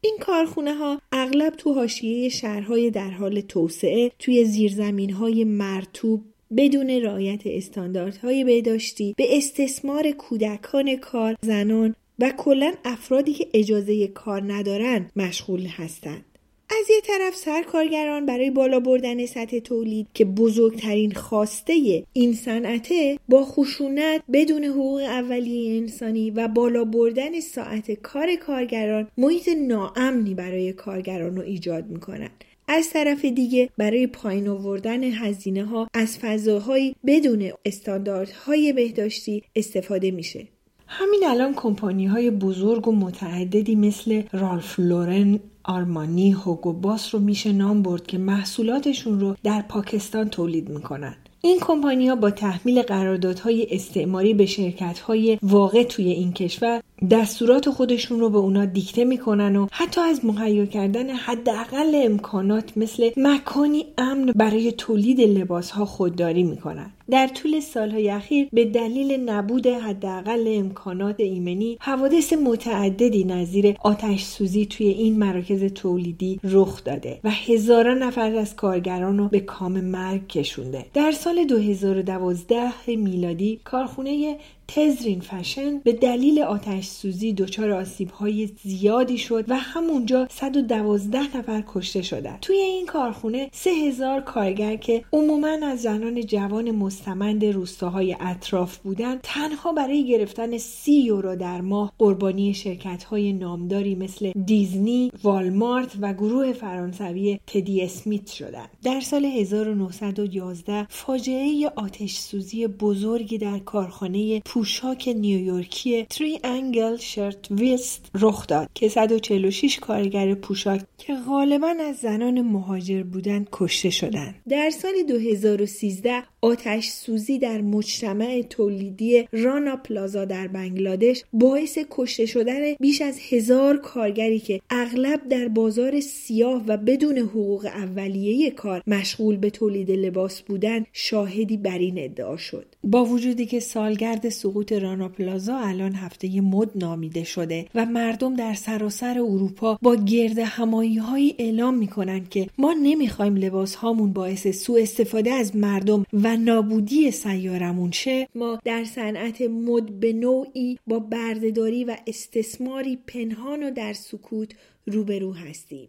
این 0.00 0.16
کارخونه 0.20 0.74
ها 0.74 1.00
اغلب 1.12 1.54
تو 1.56 1.72
حاشیه 1.72 2.28
شهرهای 2.28 2.90
در 2.90 3.10
حال 3.10 3.40
توسعه 3.40 4.10
توی 4.18 4.44
زیرزمین 4.44 5.10
های 5.10 5.44
مرتوب 5.44 6.24
بدون 6.56 6.90
رعایت 6.90 7.40
استانداردهای 7.44 8.44
بهداشتی 8.44 9.14
به 9.16 9.36
استثمار 9.36 10.10
کودکان 10.10 10.96
کار 10.96 11.36
زنان 11.42 11.94
و 12.22 12.30
کلا 12.30 12.72
افرادی 12.84 13.32
که 13.32 13.48
اجازه 13.54 14.06
کار 14.06 14.52
ندارن 14.52 15.10
مشغول 15.16 15.66
هستند. 15.66 16.24
از 16.70 16.90
یه 16.90 17.00
طرف 17.00 17.36
سرکارگران 17.36 18.26
برای 18.26 18.50
بالا 18.50 18.80
بردن 18.80 19.26
سطح 19.26 19.58
تولید 19.58 20.06
که 20.14 20.24
بزرگترین 20.24 21.12
خواسته 21.12 22.04
این 22.12 22.34
صنعته 22.34 23.18
با 23.28 23.44
خشونت 23.44 24.22
بدون 24.32 24.64
حقوق 24.64 25.00
اولیه 25.00 25.80
انسانی 25.80 26.30
و 26.30 26.48
بالا 26.48 26.84
بردن 26.84 27.40
ساعت 27.40 27.90
کار 27.90 28.34
کارگران 28.34 29.08
محیط 29.18 29.48
ناامنی 29.48 30.34
برای 30.34 30.72
کارگران 30.72 31.36
رو 31.36 31.42
ایجاد 31.42 31.86
می‌کنند 31.86 32.44
از 32.68 32.90
طرف 32.90 33.24
دیگه 33.24 33.70
برای 33.78 34.06
پایین 34.06 34.48
آوردن 34.48 35.04
هزینه 35.04 35.64
ها 35.64 35.88
از 35.94 36.18
فضاهایی 36.18 36.96
بدون 37.06 37.50
استانداردهای 37.64 38.72
بهداشتی 38.72 39.42
استفاده 39.56 40.10
میشه 40.10 40.46
همین 40.94 41.20
الان 41.26 41.54
کمپانی 41.54 42.06
های 42.06 42.30
بزرگ 42.30 42.88
و 42.88 42.92
متعددی 42.92 43.74
مثل 43.74 44.22
رالف 44.32 44.78
لورن 44.78 45.40
آرمانی 45.64 46.32
هوگو 46.32 46.72
باس 46.72 47.14
رو 47.14 47.20
میشه 47.20 47.52
نام 47.52 47.82
برد 47.82 48.06
که 48.06 48.18
محصولاتشون 48.18 49.20
رو 49.20 49.36
در 49.44 49.62
پاکستان 49.62 50.28
تولید 50.28 50.68
می‌کنن. 50.68 51.14
این 51.40 51.58
کمپانی 51.60 52.08
ها 52.08 52.16
با 52.16 52.30
تحمیل 52.30 52.82
قراردادهای 52.82 53.66
استعماری 53.70 54.34
به 54.34 54.46
شرکت 54.46 54.98
های 54.98 55.38
واقع 55.42 55.82
توی 55.82 56.10
این 56.10 56.32
کشور 56.32 56.82
دستورات 57.10 57.70
خودشون 57.70 58.20
رو 58.20 58.30
به 58.30 58.38
اونا 58.38 58.64
دیکته 58.64 59.04
می‌کنن 59.04 59.56
و 59.56 59.66
حتی 59.72 60.00
از 60.00 60.24
مهیا 60.24 60.66
کردن 60.66 61.10
حداقل 61.10 62.02
امکانات 62.04 62.72
مثل 62.76 63.10
مکانی 63.16 63.84
امن 63.98 64.32
برای 64.36 64.72
تولید 64.72 65.20
لباس 65.20 65.70
ها 65.70 65.84
خودداری 65.84 66.42
می‌کنن. 66.42 66.90
در 67.10 67.26
طول 67.26 67.60
سالهای 67.60 68.10
اخیر 68.10 68.48
به 68.52 68.64
دلیل 68.64 69.30
نبود 69.30 69.66
حداقل 69.66 70.44
امکانات 70.48 71.20
ایمنی 71.20 71.78
حوادث 71.80 72.32
متعددی 72.32 73.24
نظیر 73.24 73.74
آتش 73.80 74.22
سوزی 74.22 74.66
توی 74.66 74.86
این 74.86 75.18
مراکز 75.18 75.64
تولیدی 75.64 76.40
رخ 76.44 76.84
داده 76.84 77.20
و 77.24 77.30
هزاران 77.30 78.02
نفر 78.02 78.34
از 78.34 78.56
کارگران 78.56 79.18
رو 79.18 79.28
به 79.28 79.40
کام 79.40 79.80
مرگ 79.80 80.28
کشونده. 80.28 80.86
در 80.94 81.12
سال 81.12 81.44
2012 81.44 82.70
میلادی 82.86 83.60
کارخونه 83.64 84.36
تزرین 84.74 85.20
فشن 85.20 85.78
به 85.78 85.92
دلیل 85.92 86.42
آتش 86.42 86.86
سوزی 86.86 87.32
دچار 87.32 87.72
آسیب 87.72 88.10
های 88.10 88.50
زیادی 88.62 89.18
شد 89.18 89.44
و 89.48 89.56
همونجا 89.56 90.26
112 90.30 91.36
نفر 91.36 91.64
کشته 91.68 92.02
شدند. 92.02 92.40
توی 92.40 92.56
این 92.56 92.86
کارخونه 92.86 93.48
3000 93.52 94.20
کارگر 94.20 94.76
که 94.76 95.04
عموما 95.12 95.58
از 95.62 95.82
زنان 95.82 96.26
جوان 96.26 96.70
مستمند 96.70 97.44
روستاهای 97.44 98.16
اطراف 98.20 98.76
بودند 98.76 99.20
تنها 99.22 99.72
برای 99.72 100.06
گرفتن 100.06 100.58
30 100.58 100.92
یورو 100.92 101.36
در 101.36 101.60
ماه 101.60 101.92
قربانی 101.98 102.54
شرکت 102.54 103.04
های 103.04 103.32
نامداری 103.32 103.94
مثل 103.94 104.32
دیزنی، 104.46 105.12
والمارت 105.22 105.96
و 106.00 106.12
گروه 106.12 106.52
فرانسوی 106.52 107.40
تدی 107.46 107.82
اسمیت 107.82 108.26
شدند. 108.26 108.68
در 108.84 109.00
سال 109.00 109.24
1911 109.24 110.86
فاجعه 110.90 111.72
آتش 111.76 112.18
سوزی 112.18 112.66
بزرگی 112.66 113.38
در 113.38 113.58
کارخانه 113.58 114.40
پوشاک 114.62 115.08
نیویورکی 115.08 116.04
تری 116.04 116.40
انگل 116.44 116.96
شرت 116.96 117.50
ویست 117.50 118.10
رخ 118.14 118.46
داد 118.46 118.68
که 118.74 118.88
146 118.88 119.78
کارگر 119.78 120.34
پوشاک 120.34 120.80
که 120.98 121.14
غالبا 121.14 121.74
از 121.80 121.96
زنان 121.96 122.40
مهاجر 122.40 123.02
بودند 123.02 123.48
کشته 123.52 123.90
شدند. 123.90 124.34
در 124.48 124.70
سال 124.70 124.92
2013 125.08 126.22
آتش 126.44 126.88
سوزی 126.88 127.38
در 127.38 127.60
مجتمع 127.60 128.42
تولیدی 128.50 129.28
رانا 129.32 129.76
پلازا 129.76 130.24
در 130.24 130.48
بنگلادش 130.48 131.24
باعث 131.32 131.78
کشته 131.90 132.26
شدن 132.26 132.74
بیش 132.80 133.02
از 133.02 133.18
هزار 133.30 133.76
کارگری 133.76 134.38
که 134.38 134.60
اغلب 134.70 135.28
در 135.28 135.48
بازار 135.48 136.00
سیاه 136.00 136.64
و 136.66 136.76
بدون 136.76 137.18
حقوق 137.18 137.64
اولیه 137.64 138.50
کار 138.50 138.82
مشغول 138.86 139.36
به 139.36 139.50
تولید 139.50 139.90
لباس 139.90 140.42
بودند 140.42 140.86
شاهدی 140.92 141.56
بر 141.56 141.78
این 141.78 141.98
ادعا 141.98 142.36
شد. 142.36 142.66
با 142.84 143.04
وجودی 143.04 143.46
که 143.46 143.60
سالگرد 143.60 144.28
سقوط 144.28 144.72
رانا 144.72 145.08
پلازا 145.08 145.56
الان 145.58 145.94
هفته 145.94 146.40
مد 146.40 146.70
نامیده 146.74 147.24
شده 147.24 147.66
و 147.74 147.86
مردم 147.86 148.36
در 148.36 148.54
سراسر 148.54 149.18
اروپا 149.18 149.78
با 149.82 149.96
گرد 149.96 150.38
همایی 150.38 150.96
هایی 150.96 151.34
اعلام 151.38 151.74
می‌کنند 151.74 152.28
که 152.28 152.46
ما 152.58 152.74
نمی‌خوایم 152.82 153.36
لباس 153.36 153.74
هامون 153.74 154.12
باعث 154.12 154.46
سوء 154.46 154.82
استفاده 154.82 155.32
از 155.32 155.56
مردم 155.56 156.06
و 156.12 156.31
نابودی 156.36 157.10
سیارمون 157.10 157.90
شه 157.90 158.28
ما 158.34 158.58
در 158.64 158.84
صنعت 158.84 159.40
مد 159.40 160.00
به 160.00 160.12
نوعی 160.12 160.78
با 160.86 160.98
بردهداری 160.98 161.84
و 161.84 161.96
استثماری 162.06 162.98
پنهان 163.06 163.62
و 163.62 163.70
در 163.70 163.92
سکوت 163.92 164.52
روبرو 164.86 165.32
هستیم 165.32 165.88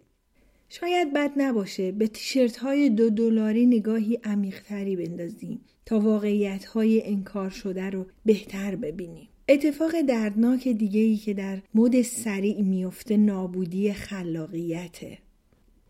شاید 0.69 1.13
بد 1.13 1.31
نباشه 1.37 1.91
به 1.91 2.07
تیشرت 2.07 2.57
های 2.57 2.89
دو 2.89 3.09
دلاری 3.09 3.65
نگاهی 3.65 4.19
عمیقتری 4.23 4.95
بندازیم 4.95 5.61
تا 5.85 5.99
واقعیت 5.99 6.65
های 6.65 7.05
انکار 7.05 7.49
شده 7.49 7.89
رو 7.89 8.05
بهتر 8.25 8.75
ببینیم. 8.75 9.27
اتفاق 9.49 10.01
دردناک 10.01 10.67
دیگه 10.67 10.99
ای 10.99 11.17
که 11.17 11.33
در 11.33 11.61
مد 11.73 12.01
سریع 12.01 12.61
میفته 12.61 13.17
نابودی 13.17 13.93
خلاقیته. 13.93 15.17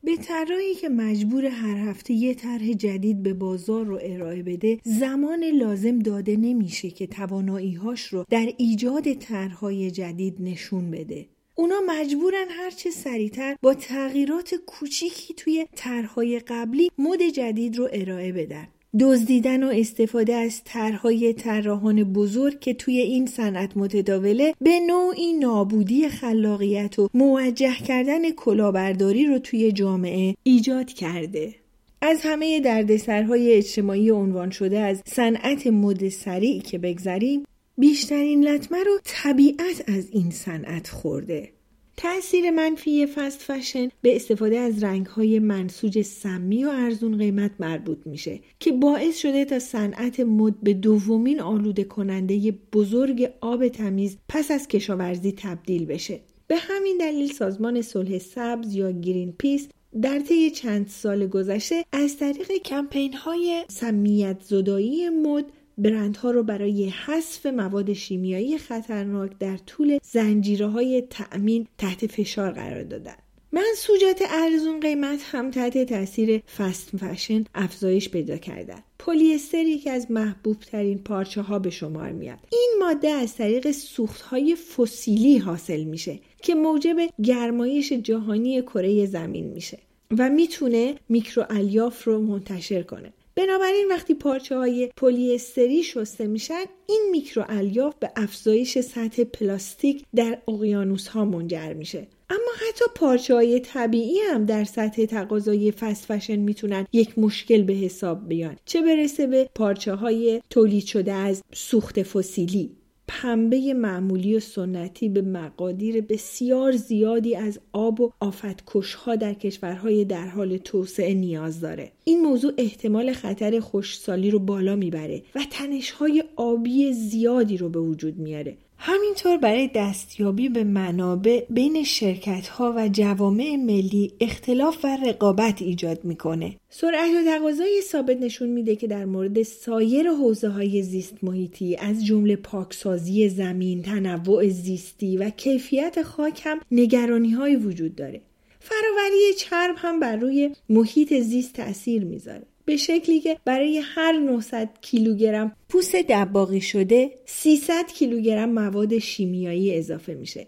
به 0.06 0.18
طراحی 0.18 0.76
که 0.76 0.90
مجبور 0.90 1.46
هر 1.46 1.78
هفته 1.90 2.14
یه 2.14 2.34
طرح 2.34 2.74
جدید 2.74 3.24
به 3.24 3.34
بازار 3.34 3.86
رو 3.86 4.00
ارائه 4.02 4.44
بده 4.44 4.80
زمان 4.84 5.44
لازم 5.44 6.00
داده 6.00 6.38
نمیشه 6.38 6.90
که 6.90 7.08
تواناییهاش 7.08 8.08
رو 8.08 8.26
در 8.30 8.54
ایجاد 8.58 9.14
طرحهای 9.14 9.92
جدید 9.92 10.36
نشون 10.40 10.92
بده. 10.92 11.28
اونا 11.56 11.76
مجبورن 11.88 12.46
هرچه 12.50 12.92
سریعتر 12.92 13.56
با 13.62 13.74
تغییرات 13.74 14.56
کوچیکی 14.56 15.34
توی 15.34 15.68
طرحهای 15.76 16.40
قبلی 16.40 16.92
مد 16.98 17.22
جدید 17.22 17.78
رو 17.78 17.90
ارائه 17.94 18.32
بدن. 18.32 18.68
دزدیدن 19.00 19.64
و 19.64 19.68
استفاده 19.68 20.36
از 20.36 20.62
طرحهای 20.66 21.34
طراحان 21.34 22.04
بزرگ 22.04 22.60
که 22.60 22.74
توی 22.74 22.98
این 22.98 23.26
صنعت 23.26 23.78
متداوله 23.78 24.54
به 24.62 24.80
نوعی 24.80 25.34
نابودی 25.34 26.10
خلاقیت 26.10 27.00
و 27.00 27.10
موجه 27.14 27.76
کردن 27.88 28.32
کلاهبرداری 28.32 29.26
رو 29.26 29.40
توی 29.40 29.72
جامعه 29.72 30.36
ایجاد 30.44 30.88
کرده. 30.88 31.56
از 32.02 32.20
همه 32.24 32.60
دردسرهای 32.60 33.54
اجتماعی 33.54 34.10
عنوان 34.10 34.50
شده 34.50 34.80
از 34.80 35.02
صنعت 35.06 35.68
مد 35.68 36.10
سریع 36.10 36.62
که 36.62 36.78
بگذریم 36.78 37.44
بیشترین 37.78 38.48
لطمه 38.48 38.84
رو 38.84 39.00
طبیعت 39.04 39.90
از 39.90 40.10
این 40.12 40.32
صنعت 40.32 40.88
خورده. 40.88 41.50
تأثیر 41.98 42.52
منفی 42.52 43.06
فست 43.06 43.42
فشن 43.42 43.90
به 44.02 44.16
استفاده 44.16 44.58
از 44.60 44.84
رنگهای 44.84 45.40
منسوج 45.40 46.02
سمی 46.02 46.66
و 46.66 46.70
ارزون 46.70 47.18
قیمت 47.18 47.52
مربوط 47.60 47.98
میشه 48.06 48.40
که 48.60 48.72
باعث 48.72 49.18
شده 49.18 49.46
تا 49.46 49.60
صنعت 49.60 50.20
مد 50.20 50.56
به 50.64 50.74
دومین 50.74 51.42
آلوده 51.42 51.84
کننده 51.84 52.54
بزرگ 52.74 53.30
آب 53.42 53.68
تمیز 53.68 54.18
پس 54.30 54.52
از 54.52 54.68
کشاورزی 54.68 55.32
تبدیل 55.32 55.86
بشه. 55.86 56.20
به 56.48 56.56
همین 56.56 56.98
دلیل 56.98 57.34
سازمان 57.34 57.82
صلح 57.82 58.18
سبز 58.18 58.76
یا 58.76 58.92
گرین 58.92 59.34
پیس 59.38 59.68
در 60.02 60.20
طی 60.20 60.52
چند 60.52 60.88
سال 60.88 61.28
گذشته 61.28 61.86
از 61.92 62.18
طریق 62.18 62.52
کمپین 62.52 63.14
های 63.14 63.64
سمیت 63.70 64.42
زدایی 64.42 65.10
مد 65.10 65.46
برندها 65.78 66.32
رو 66.32 66.44
برای 66.44 66.90
حذف 66.90 67.46
مواد 67.46 67.94
شیمیایی 67.94 68.58
خطرناک 68.58 69.32
در 69.40 69.58
طول 69.58 69.98
زنجیره 70.04 70.68
های 70.68 71.04
تأمین 71.10 71.68
تحت 71.78 72.08
فشار 72.08 72.52
قرار 72.52 72.84
دادن. 72.84 73.16
منسوجات 73.52 74.24
ارزون 74.30 74.80
قیمت 74.80 75.20
هم 75.24 75.52
تحت 75.52 75.78
تاثیر 75.78 76.40
fast 76.40 76.98
fashion 76.98 77.44
افزایش 77.56 78.10
پیدا 78.10 78.38
کردن. 78.38 78.80
پلیستر 79.00 79.58
یکی 79.58 79.90
از 79.90 80.12
محبوب 80.12 80.60
ترین 80.60 80.98
پارچه 80.98 81.42
ها 81.42 81.60
به 81.60 81.70
شمار 81.70 82.12
میاد. 82.12 82.38
این 82.52 82.76
ماده 82.80 83.10
از 83.10 83.36
طریق 83.36 83.72
سوخت 83.72 84.22
های 84.22 84.56
فسیلی 84.56 85.38
حاصل 85.38 85.84
میشه 85.84 86.20
که 86.42 86.56
موجب 86.56 86.98
گرمایش 87.24 87.94
جهانی 87.94 88.62
کره 88.62 89.06
زمین 89.06 89.46
میشه 89.46 89.80
و 90.18 90.30
می‌تونه 90.30 90.96
میکرو 91.10 91.46
الیاف 91.50 92.04
رو 92.04 92.22
منتشر 92.22 92.84
کنه. 92.84 93.14
بنابراین 93.36 93.88
وقتی 93.90 94.14
پارچه 94.14 94.58
های 94.58 94.90
پلیستری 94.98 95.84
شسته 95.84 96.28
میشن 96.28 96.64
این 96.88 97.10
میکرو 97.12 97.46
الیاف 97.50 97.96
به 98.00 98.12
افزایش 98.16 98.80
سطح 98.80 99.24
پلاستیک 99.24 100.06
در 100.16 100.38
اقیانوس 100.48 101.08
ها 101.08 101.26
منجر 101.26 101.74
میشه. 101.74 102.08
اما 102.30 102.52
حتی 102.70 102.86
پارچه 102.96 103.34
های 103.34 103.60
طبیعی 103.60 104.20
هم 104.20 104.46
در 104.46 104.64
سطح 104.64 105.06
تقاضای 105.06 105.72
fast 105.72 106.06
فشن 106.06 106.36
می‌تونن 106.36 106.88
یک 106.94 107.20
مشکل 107.20 107.64
به 107.64 107.74
حساب 107.74 108.28
بیان 108.28 108.56
چه 108.66 108.82
برسه 108.82 109.28
به 109.28 109.50
پارچه 109.56 109.94
های 109.94 110.42
تولید 110.50 110.86
شده 110.86 111.12
از 111.12 111.44
سوخت 111.54 112.04
فسیلی. 112.04 112.72
پنبه 113.08 113.74
معمولی 113.74 114.36
و 114.36 114.40
سنتی 114.40 115.10
به 115.10 115.22
مقادیر 115.22 116.02
بسیار 116.02 116.72
زیادی 116.72 117.36
از 117.36 117.60
آب 117.74 118.02
و 118.02 118.12
آفتکشها 118.20 119.16
در 119.16 119.34
کشورهای 119.34 120.06
در 120.06 120.28
حال 120.28 120.58
توسعه 120.58 121.14
نیاز 121.14 121.62
داره. 121.62 121.92
این 122.04 122.22
موضوع 122.22 122.54
احتمال 122.58 123.14
خطر 123.14 123.60
خشکسالی 123.60 124.32
رو 124.32 124.40
بالا 124.40 124.76
می‌بره 124.76 125.22
و 125.36 125.40
تنشهای 125.52 126.24
آبی 126.36 126.94
زیادی 126.94 127.58
رو 127.58 127.70
به 127.70 127.80
وجود 127.80 128.18
میاره. 128.18 128.58
همینطور 128.86 129.38
برای 129.38 129.70
دستیابی 129.76 130.50
به 130.50 130.64
منابع 130.64 131.46
بین 131.50 131.84
شرکت 131.84 132.48
ها 132.48 132.74
و 132.78 132.90
جوامع 132.92 133.56
ملی 133.56 134.14
اختلاف 134.20 134.86
و 134.86 134.98
رقابت 135.06 135.62
ایجاد 135.62 136.06
می‌کنه. 136.06 136.56
سرعت 136.70 137.12
و 137.12 137.26
تقاضای 137.26 137.82
ثابت 137.82 138.18
نشون 138.18 138.50
میده 138.50 138.76
که 138.76 138.88
در 138.88 139.06
مورد 139.06 139.44
سایر 139.44 140.10
حوزه 140.10 140.50
های 140.50 140.82
زیست 140.84 141.24
محیطی 141.24 141.76
از 141.76 142.06
جمله 142.06 142.36
پاکسازی 142.36 143.30
زمین، 143.30 143.82
تنوع 143.82 144.48
زیستی 144.48 145.18
و 145.18 145.30
کیفیت 145.30 146.02
خاک 146.02 146.42
هم 146.44 146.60
نگرانی 146.72 147.32
های 147.32 147.56
وجود 147.56 147.96
داره. 147.96 148.22
فراوری 148.60 149.34
چرم 149.38 149.76
هم 149.78 150.00
بر 150.00 150.16
روی 150.16 150.56
محیط 150.70 151.14
زیست 151.14 151.54
تاثیر 151.54 152.06
می‌ذاره. 152.06 152.53
به 152.66 152.78
شکلی 152.78 153.20
که 153.20 153.38
برای 153.46 153.82
هر 153.84 154.12
900 154.12 154.70
کیلوگرم 154.82 155.56
پوست 155.70 155.96
دباغی 155.96 156.62
شده 156.62 157.12
300 157.26 157.88
کیلوگرم 157.88 158.50
مواد 158.50 158.98
شیمیایی 158.98 159.78
اضافه 159.78 160.14
میشه. 160.14 160.48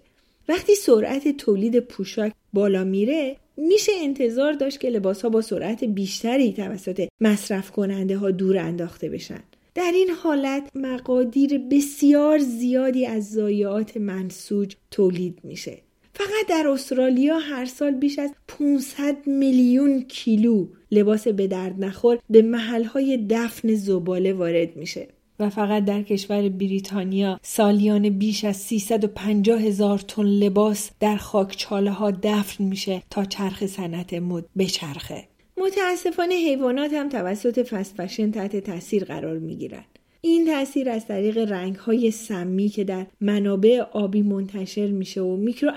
وقتی 0.49 0.75
سرعت 0.75 1.37
تولید 1.37 1.79
پوشاک 1.79 2.33
بالا 2.53 2.83
میره 2.83 3.37
میشه 3.57 3.91
انتظار 4.01 4.53
داشت 4.53 4.79
که 4.79 4.89
لباس 4.89 5.21
ها 5.21 5.29
با 5.29 5.41
سرعت 5.41 5.83
بیشتری 5.83 6.53
توسط 6.53 7.07
مصرف 7.21 7.71
کننده 7.71 8.17
ها 8.17 8.31
دور 8.31 8.57
انداخته 8.57 9.09
بشن. 9.09 9.43
در 9.75 9.91
این 9.95 10.09
حالت 10.09 10.69
مقادیر 10.75 11.57
بسیار 11.57 12.39
زیادی 12.39 13.05
از 13.05 13.31
ضایعات 13.31 13.97
منسوج 13.97 14.75
تولید 14.91 15.39
میشه. 15.43 15.77
فقط 16.13 16.47
در 16.49 16.67
استرالیا 16.67 17.39
هر 17.39 17.65
سال 17.65 17.91
بیش 17.91 18.19
از 18.19 18.31
500 18.47 19.27
میلیون 19.27 20.01
کیلو 20.01 20.67
لباس 20.95 21.27
به 21.27 21.47
درد 21.47 21.85
نخور 21.85 22.19
به 22.29 22.41
محلهای 22.41 23.25
دفن 23.29 23.75
زباله 23.75 24.33
وارد 24.33 24.75
میشه. 24.75 25.07
و 25.39 25.49
فقط 25.49 25.85
در 25.85 26.01
کشور 26.01 26.49
بریتانیا 26.49 27.39
سالیان 27.43 28.09
بیش 28.09 28.43
از 28.43 28.57
350 28.57 29.61
هزار 29.61 29.99
تن 29.99 30.23
لباس 30.23 30.91
در 30.99 31.15
خاکچاله 31.15 31.91
ها 31.91 32.11
دفن 32.11 32.63
میشه 32.63 33.03
تا 33.09 33.25
چرخ 33.25 33.65
صنعت 33.65 34.13
مد 34.13 34.45
بچرخه. 34.57 35.27
متاسفانه 35.57 36.35
حیوانات 36.35 36.93
هم 36.93 37.09
توسط 37.09 37.67
فست 37.67 37.95
فشن 37.97 38.31
تحت 38.31 38.55
تاثیر 38.55 39.03
قرار 39.03 39.37
می‌گیرند 39.39 39.94
این 40.25 40.45
تاثیر 40.45 40.89
از 40.89 41.07
طریق 41.07 41.37
رنگ 41.37 41.75
های 41.75 42.11
سمی 42.11 42.69
که 42.69 42.83
در 42.83 43.05
منابع 43.21 43.81
آبی 43.91 44.21
منتشر 44.21 44.87
میشه 44.87 45.21
و 45.21 45.35
میکرو 45.35 45.71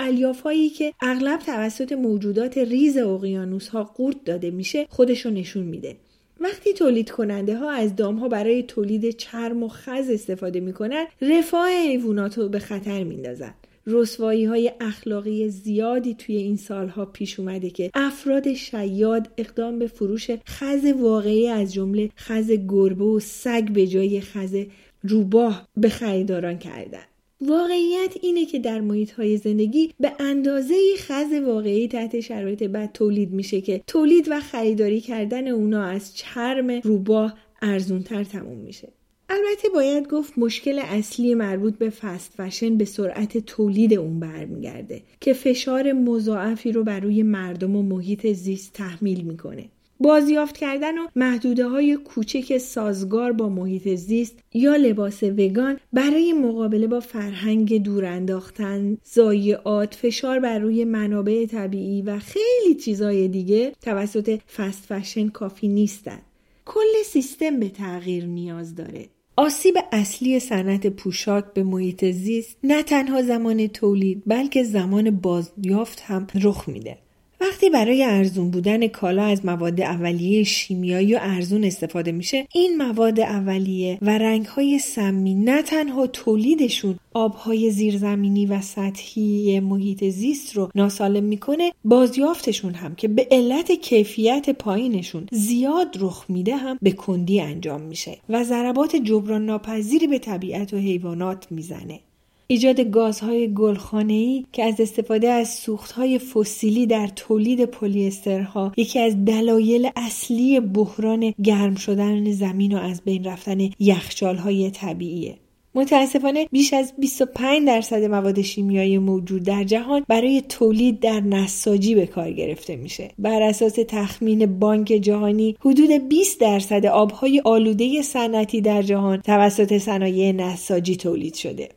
هایی 0.45 0.71
که 0.71 0.93
اغلب 1.01 1.41
توسط 1.41 1.93
موجودات 1.93 2.59
ریز 2.59 2.97
اقیانوس 2.97 3.69
ها 3.69 3.85
قورت 3.85 4.25
داده 4.25 4.51
میشه 4.51 4.87
خودشو 4.91 5.31
نشون 5.31 5.63
میده. 5.63 5.97
وقتی 6.41 6.73
تولید 6.73 7.11
کننده 7.11 7.57
ها 7.57 7.71
از 7.71 7.97
دام 7.97 8.17
ها 8.17 8.29
برای 8.29 8.63
تولید 8.63 9.11
چرم 9.11 9.63
و 9.63 9.69
خز 9.69 10.11
استفاده 10.11 10.61
می‌کنن 10.61 11.07
رفاه 11.23 11.71
حیوانات 11.71 12.39
رو 12.39 12.49
به 12.49 12.59
خطر 12.59 13.05
میندازن. 13.05 13.55
رسوایی 13.89 14.45
های 14.45 14.73
اخلاقی 14.81 15.49
زیادی 15.49 16.15
توی 16.15 16.37
این 16.37 16.57
سالها 16.57 17.05
پیش 17.05 17.41
اومده 17.41 17.71
که 17.71 17.91
افراد 17.95 18.53
شیاد 18.53 19.31
اقدام 19.37 19.79
به 19.79 19.87
فروش 19.87 20.31
خز 20.31 20.85
واقعی 20.85 21.49
از 21.49 21.73
جمله 21.73 22.11
خز 22.19 22.51
گربه 22.69 23.05
و 23.05 23.21
سگ 23.21 23.69
به 23.73 23.87
جای 23.87 24.21
خز 24.21 24.57
روباه 25.03 25.69
به 25.77 25.89
خریداران 25.89 26.59
کردن. 26.59 27.05
واقعیت 27.41 28.15
اینه 28.23 28.47
که 28.47 28.59
در 28.59 28.81
محیط 28.81 29.11
های 29.13 29.37
زندگی 29.37 29.93
به 30.01 30.13
اندازه 30.21 30.75
خز 30.97 31.33
واقعی 31.47 31.89
تحت 31.89 32.21
شرایط 32.21 32.63
بد 32.63 32.93
تولید 32.93 33.33
میشه 33.33 33.61
که 33.61 33.83
تولید 33.87 34.29
و 34.31 34.41
خریداری 34.41 35.01
کردن 35.01 35.49
اونا 35.49 35.85
از 35.85 36.17
چرم 36.17 36.71
روباه 36.71 37.35
ارزونتر 37.63 38.25
تموم 38.25 38.59
میشه. 38.59 38.89
البته 39.31 39.69
باید 39.75 40.09
گفت 40.09 40.33
مشکل 40.37 40.79
اصلی 40.79 41.35
مربوط 41.35 41.75
به 41.75 41.91
فست 41.91 42.33
فشن 42.37 42.77
به 42.77 42.85
سرعت 42.85 43.39
تولید 43.39 43.95
اون 43.95 44.21
برمیگرده 44.21 45.03
که 45.21 45.33
فشار 45.33 45.93
مضاعفی 45.93 46.73
رو 46.73 46.85
بر 46.85 47.01
روی 47.01 47.23
مردم 47.23 47.77
و 47.77 47.83
محیط 47.83 48.27
زیست 48.27 48.73
تحمیل 48.73 49.21
می‌کنه. 49.21 49.69
بازیافت 50.01 50.57
کردن 50.57 50.99
و 50.99 51.07
محدوده 51.17 51.67
های 51.69 51.97
کوچک 51.97 52.59
سازگار 52.59 53.33
با 53.33 53.49
محیط 53.49 53.89
زیست 53.89 54.39
یا 54.55 54.77
لباس 54.77 55.23
وگان 55.23 55.79
برای 55.93 56.33
مقابله 56.33 56.87
با 56.87 57.01
فرهنگ 57.01 57.83
دور 57.83 58.05
انداختن، 58.05 58.97
ضایعات، 59.15 59.95
فشار 59.95 60.41
بر 60.41 60.59
روی 60.59 60.85
منابع 60.85 61.47
طبیعی 61.47 62.03
و 62.03 62.19
خیلی 62.19 62.75
چیزای 62.75 63.29
دیگه 63.29 63.73
توسط 63.81 64.41
فست 64.57 64.85
فشن 64.89 65.29
کافی 65.29 65.69
نیستند. 65.69 66.23
کل 66.65 67.03
سیستم 67.05 67.61
به 67.61 67.69
تغییر 67.69 68.25
نیاز 68.25 68.75
داره. 68.75 69.07
آسیب 69.39 69.75
اصلی 69.93 70.41
صنعت 70.41 70.87
پوشاک 70.87 71.45
به 71.55 71.63
محیط 71.63 72.05
زیست 72.05 72.57
نه 72.65 72.83
تنها 72.83 73.23
زمان 73.23 73.67
تولید 73.67 74.23
بلکه 74.27 74.65
زمان 74.65 75.11
بازیافت 75.11 76.01
هم 76.01 76.27
رخ 76.43 76.69
میده. 76.69 76.99
وقتی 77.41 77.71
برای 77.71 78.05
ارزون 78.05 78.51
بودن 78.51 78.87
کالا 78.87 79.23
از 79.23 79.47
مواد 79.47 79.81
اولیه 79.81 80.43
شیمیایی 80.45 81.15
و 81.15 81.19
ارزون 81.23 81.65
استفاده 81.65 82.13
میشه 82.13 82.47
این 82.55 82.77
مواد 82.77 83.21
اولیه 83.21 83.99
و 84.03 84.19
رنگهای 84.19 84.79
سمی 84.79 85.35
نه 85.35 85.63
تنها 85.63 86.07
تولیدشون 86.07 86.99
آبهای 87.15 87.71
زیرزمینی 87.71 88.47
و 88.47 88.61
سطحی 88.61 89.61
محیط 89.61 90.05
زیست 90.05 90.57
رو 90.57 90.69
ناسالم 90.75 91.25
می‌کنه 91.25 91.73
بازیافتشون 91.85 92.75
هم 92.75 92.95
که 92.95 93.09
به 93.09 93.29
علت 93.31 93.73
کیفیت 93.73 94.51
پایینشون 94.51 95.27
زیاد 95.33 95.97
رخ 96.01 96.25
میده 96.29 96.57
هم 96.57 96.79
به 96.83 96.93
کندی 96.93 97.41
انجام 97.41 97.81
میشه 97.81 98.19
و 98.29 98.45
ضربات 98.45 98.97
جبران 98.97 99.47
ناپذیری 99.47 100.07
به 100.07 100.19
طبیعت 100.19 100.75
و 100.75 100.77
حیوانات 100.77 101.47
می‌زنه. 101.51 102.01
ایجاد 102.51 102.81
گازهای 102.81 103.55
گلخانه‌ای 103.55 104.47
که 104.53 104.65
از 104.65 104.81
استفاده 104.81 105.29
از 105.29 105.49
سوختهای 105.55 106.19
فسیلی 106.19 106.87
در 106.87 107.07
تولید 107.07 107.65
پلیسترها 107.65 108.73
یکی 108.77 108.99
از 108.99 109.25
دلایل 109.25 109.91
اصلی 109.97 110.61
بحران 110.61 111.35
گرم 111.45 111.75
شدن 111.75 112.33
زمین 112.33 112.75
و 112.77 112.79
از 112.79 113.03
بین 113.05 113.25
رفتن 113.25 113.59
یخچالهای 113.79 114.71
طبیعیه. 114.71 115.35
متاسفانه 115.75 116.47
بیش 116.53 116.73
از 116.73 116.93
25 116.99 117.67
درصد 117.67 118.05
مواد 118.05 118.43
شیمیایی 118.43 118.99
موجود 118.99 119.43
در 119.43 119.65
جهان 119.65 120.05
برای 120.09 120.43
تولید 120.49 121.01
در 121.01 121.21
نساجی 121.21 121.95
به 121.95 122.07
کار 122.07 122.33
گرفته 122.33 122.77
میشه. 122.77 123.11
بر 123.19 123.43
اساس 123.43 123.79
تخمین 123.89 124.59
بانک 124.59 124.87
جهانی 124.87 125.57
حدود 125.61 126.09
20 126.09 126.41
درصد 126.41 126.87
آبهای 126.87 127.43
آلوده 127.45 128.03
صنعتی 128.03 128.61
در 128.61 128.83
جهان 128.83 129.21
توسط 129.21 129.79
صنایع 129.79 130.33
نساجی 130.33 130.97
تولید 130.97 131.35
شده. 131.35 131.69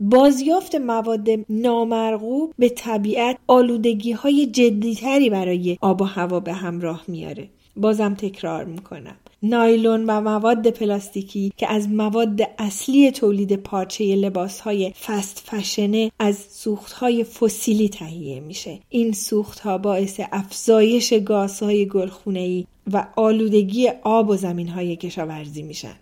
بازیافت 0.00 0.74
مواد 0.74 1.28
نامرغوب 1.48 2.54
به 2.58 2.68
طبیعت 2.68 3.38
آلودگی 3.46 4.12
های 4.12 4.46
جدیتری 4.46 5.30
برای 5.30 5.78
آب 5.80 6.02
و 6.02 6.04
هوا 6.04 6.40
به 6.40 6.52
همراه 6.52 7.04
میاره. 7.08 7.48
بازم 7.76 8.14
تکرار 8.14 8.64
می‌کنم. 8.64 9.16
نایلون 9.42 10.04
و 10.06 10.20
مواد 10.20 10.70
پلاستیکی 10.70 11.52
که 11.56 11.72
از 11.72 11.88
مواد 11.88 12.40
اصلی 12.58 13.10
تولید 13.10 13.56
پارچه 13.56 14.16
لباس 14.16 14.60
های 14.60 14.92
فست 14.92 15.42
فشنه 15.46 16.10
از 16.18 16.38
سوخت 16.50 16.92
های 16.92 17.24
فسیلی 17.24 17.88
تهیه 17.88 18.40
میشه. 18.40 18.78
این 18.90 19.12
سوخت 19.12 19.60
ها 19.60 19.78
باعث 19.78 20.20
افزایش 20.32 21.12
گازهای 21.12 21.86
گلخونه 21.86 22.64
و 22.92 23.06
آلودگی 23.16 23.88
آب 24.02 24.30
و 24.30 24.36
زمین 24.36 24.68
های 24.68 24.96
کشاورزی 24.96 25.62
میشن. 25.62 25.94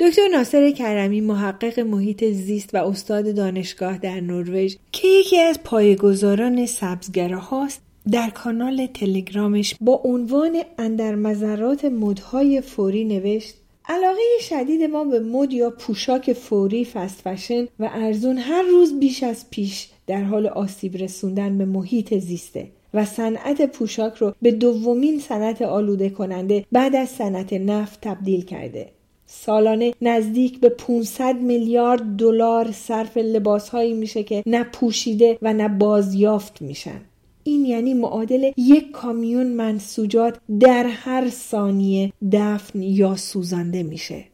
دکتر 0.00 0.28
ناصر 0.28 0.70
کرمی 0.70 1.20
محقق 1.20 1.80
محیط 1.80 2.24
زیست 2.24 2.74
و 2.74 2.78
استاد 2.88 3.34
دانشگاه 3.34 3.98
در 3.98 4.20
نروژ 4.20 4.76
که 4.92 5.08
یکی 5.08 5.38
از 5.38 5.60
پایگزاران 5.64 6.66
سبزگره 6.66 7.36
هاست 7.36 7.80
در 8.12 8.30
کانال 8.30 8.86
تلگرامش 8.86 9.74
با 9.80 10.00
عنوان 10.04 10.62
اندر 10.78 11.14
مذرات 11.14 11.84
مدهای 11.84 12.60
فوری 12.60 13.04
نوشت 13.04 13.54
علاقه 13.88 14.20
شدید 14.40 14.82
ما 14.82 15.04
به 15.04 15.20
مد 15.20 15.52
یا 15.52 15.70
پوشاک 15.70 16.32
فوری 16.32 16.84
فست 16.84 17.20
فشن 17.24 17.68
و 17.78 17.90
ارزون 17.92 18.38
هر 18.38 18.62
روز 18.62 19.00
بیش 19.00 19.22
از 19.22 19.50
پیش 19.50 19.88
در 20.06 20.22
حال 20.22 20.46
آسیب 20.46 20.96
رسوندن 20.96 21.58
به 21.58 21.64
محیط 21.64 22.18
زیسته 22.18 22.66
و 22.94 23.04
صنعت 23.04 23.66
پوشاک 23.72 24.14
رو 24.14 24.34
به 24.42 24.50
دومین 24.50 25.20
صنعت 25.20 25.62
آلوده 25.62 26.10
کننده 26.10 26.64
بعد 26.72 26.96
از 26.96 27.08
صنعت 27.08 27.52
نفت 27.52 28.00
تبدیل 28.00 28.44
کرده. 28.44 28.95
سالانه 29.26 29.94
نزدیک 30.02 30.60
به 30.60 30.68
500 30.68 31.36
میلیارد 31.36 32.16
دلار 32.16 32.72
صرف 32.72 33.16
لباسهایی 33.16 33.92
میشه 33.92 34.22
که 34.22 34.42
نه 34.46 34.64
پوشیده 34.64 35.38
و 35.42 35.52
نه 35.52 35.68
بازیافت 35.68 36.62
میشن. 36.62 37.00
این 37.44 37.64
یعنی 37.64 37.94
معادل 37.94 38.52
یک 38.56 38.90
کامیون 38.90 39.46
منسوجات 39.46 40.38
در 40.60 40.86
هر 40.86 41.28
ثانیه 41.30 42.12
دفن 42.32 42.82
یا 42.82 43.16
سوزانده 43.16 43.82
میشه. 43.82 44.24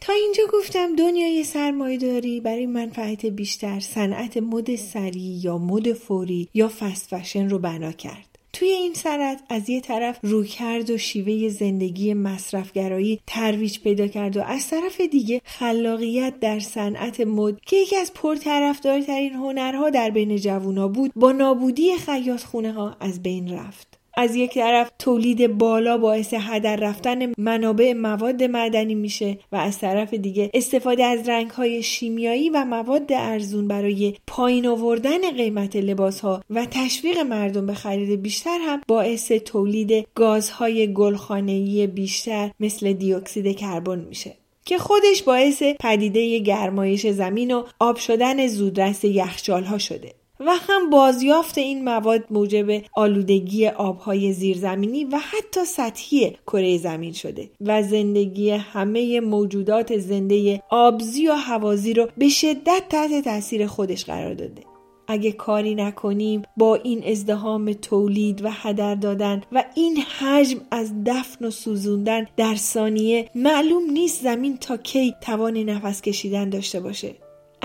تا 0.00 0.12
اینجا 0.12 0.42
گفتم 0.52 0.96
دنیای 0.96 1.44
سرمایهداری 1.44 2.40
برای 2.40 2.66
منفعت 2.66 3.26
بیشتر 3.26 3.80
صنعت 3.80 4.36
مد 4.36 4.76
سریع 4.76 5.44
یا 5.44 5.58
مد 5.58 5.92
فوری 5.92 6.48
یا 6.54 6.68
فست 6.68 7.14
فشن 7.14 7.48
رو 7.48 7.58
بنا 7.58 7.92
کرد. 7.92 8.33
توی 8.64 8.72
این 8.72 8.94
سرت 8.94 9.42
از 9.48 9.70
یه 9.70 9.80
طرف 9.80 10.18
رویکرد 10.22 10.90
و 10.90 10.98
شیوه 10.98 11.48
زندگی 11.48 12.14
مصرفگرایی 12.14 13.20
ترویج 13.26 13.80
پیدا 13.80 14.06
کرد 14.06 14.36
و 14.36 14.42
از 14.42 14.68
طرف 14.68 15.00
دیگه 15.00 15.40
خلاقیت 15.44 16.40
در 16.40 16.60
صنعت 16.60 17.20
مد 17.20 17.60
که 17.60 17.76
یکی 17.76 17.96
از 17.96 18.12
پرطرفدارترین 18.14 19.32
هنرها 19.32 19.90
در 19.90 20.10
بین 20.10 20.36
جوونا 20.36 20.88
بود 20.88 21.12
با 21.16 21.32
نابودی 21.32 21.96
خیاط 21.96 22.42
خونه 22.42 22.72
ها 22.72 22.96
از 23.00 23.22
بین 23.22 23.54
رفت. 23.54 23.93
از 24.16 24.36
یک 24.36 24.54
طرف 24.54 24.90
تولید 24.98 25.58
بالا 25.58 25.98
باعث 25.98 26.34
هدر 26.34 26.76
رفتن 26.76 27.32
منابع 27.38 27.92
مواد 27.92 28.42
معدنی 28.42 28.94
میشه 28.94 29.38
و 29.52 29.56
از 29.56 29.78
طرف 29.78 30.14
دیگه 30.14 30.50
استفاده 30.54 31.04
از 31.04 31.28
رنگ 31.28 31.50
های 31.50 31.82
شیمیایی 31.82 32.50
و 32.50 32.64
مواد 32.64 33.12
ارزون 33.12 33.68
برای 33.68 34.14
پایین 34.26 34.66
آوردن 34.66 35.30
قیمت 35.36 35.76
لباس 35.76 36.20
ها 36.20 36.42
و 36.50 36.66
تشویق 36.70 37.18
مردم 37.18 37.66
به 37.66 37.74
خرید 37.74 38.22
بیشتر 38.22 38.58
هم 38.60 38.80
باعث 38.88 39.32
تولید 39.32 40.06
گازهای 40.14 40.92
گلخانه‌ای 40.92 41.86
بیشتر 41.86 42.50
مثل 42.60 42.92
دیوکسید 42.92 43.56
کربن 43.56 43.98
میشه 43.98 44.34
که 44.64 44.78
خودش 44.78 45.22
باعث 45.22 45.62
پدیده 45.80 46.38
گرمایش 46.38 47.06
زمین 47.06 47.54
و 47.54 47.64
آب 47.78 47.96
شدن 47.96 48.46
زودرس 48.46 49.04
یخچال 49.04 49.64
ها 49.64 49.78
شده. 49.78 50.12
و 50.40 50.50
هم 50.50 50.90
بازیافت 50.90 51.58
این 51.58 51.84
مواد 51.84 52.24
موجب 52.30 52.82
آلودگی 52.94 53.68
آبهای 53.68 54.32
زیرزمینی 54.32 55.04
و 55.04 55.18
حتی 55.18 55.64
سطحی 55.64 56.36
کره 56.46 56.78
زمین 56.78 57.12
شده 57.12 57.50
و 57.60 57.82
زندگی 57.82 58.50
همه 58.50 59.20
موجودات 59.20 59.98
زنده 59.98 60.62
آبزی 60.70 61.28
و 61.28 61.32
هوازی 61.32 61.94
رو 61.94 62.08
به 62.18 62.28
شدت 62.28 62.82
تحت 62.90 63.24
تاثیر 63.24 63.66
خودش 63.66 64.04
قرار 64.04 64.34
داده. 64.34 64.62
اگه 65.06 65.32
کاری 65.32 65.74
نکنیم 65.74 66.42
با 66.56 66.74
این 66.74 67.04
ازدهام 67.10 67.72
تولید 67.72 68.44
و 68.44 68.48
هدر 68.50 68.94
دادن 68.94 69.42
و 69.52 69.64
این 69.74 69.96
حجم 69.96 70.58
از 70.70 71.04
دفن 71.04 71.44
و 71.44 71.50
سوزوندن 71.50 72.26
در 72.36 72.54
ثانیه 72.54 73.30
معلوم 73.34 73.90
نیست 73.90 74.22
زمین 74.22 74.56
تا 74.56 74.76
کی 74.76 75.14
توان 75.20 75.56
نفس 75.56 76.02
کشیدن 76.02 76.50
داشته 76.50 76.80
باشه. 76.80 77.14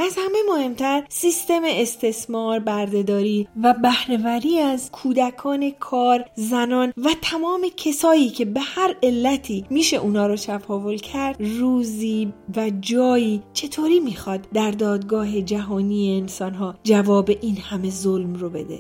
از 0.02 0.16
همه 0.18 0.38
مهمتر 0.50 1.04
سیستم 1.10 1.62
استثمار 1.66 2.60
بردهداری 2.60 3.48
و 3.64 3.74
بهرهوری 3.74 4.60
از 4.60 4.92
کودکان 4.92 5.72
کار 5.72 6.26
زنان 6.36 6.94
و 6.98 7.10
تمام 7.22 7.62
کسایی 7.78 8.30
که 8.30 8.46
به 8.46 8.60
هر 8.60 8.96
علتی 9.04 9.66
میشه 9.70 9.98
اونا 9.98 10.28
رو 10.28 10.36
چپاول 10.36 10.98
کرد 10.98 11.38
روزی 11.40 12.34
و 12.56 12.72
جایی 12.82 13.44
چطوری 13.54 14.00
می‌خواد 14.00 14.48
در 14.54 14.72
دادگاه 14.72 15.42
جهانی 15.42 16.18
انسانها 16.22 16.76
جواب 16.84 17.30
این 17.42 17.58
همه 17.58 17.90
ظلم 17.90 18.34
رو 18.34 18.50
بده؟ 18.50 18.80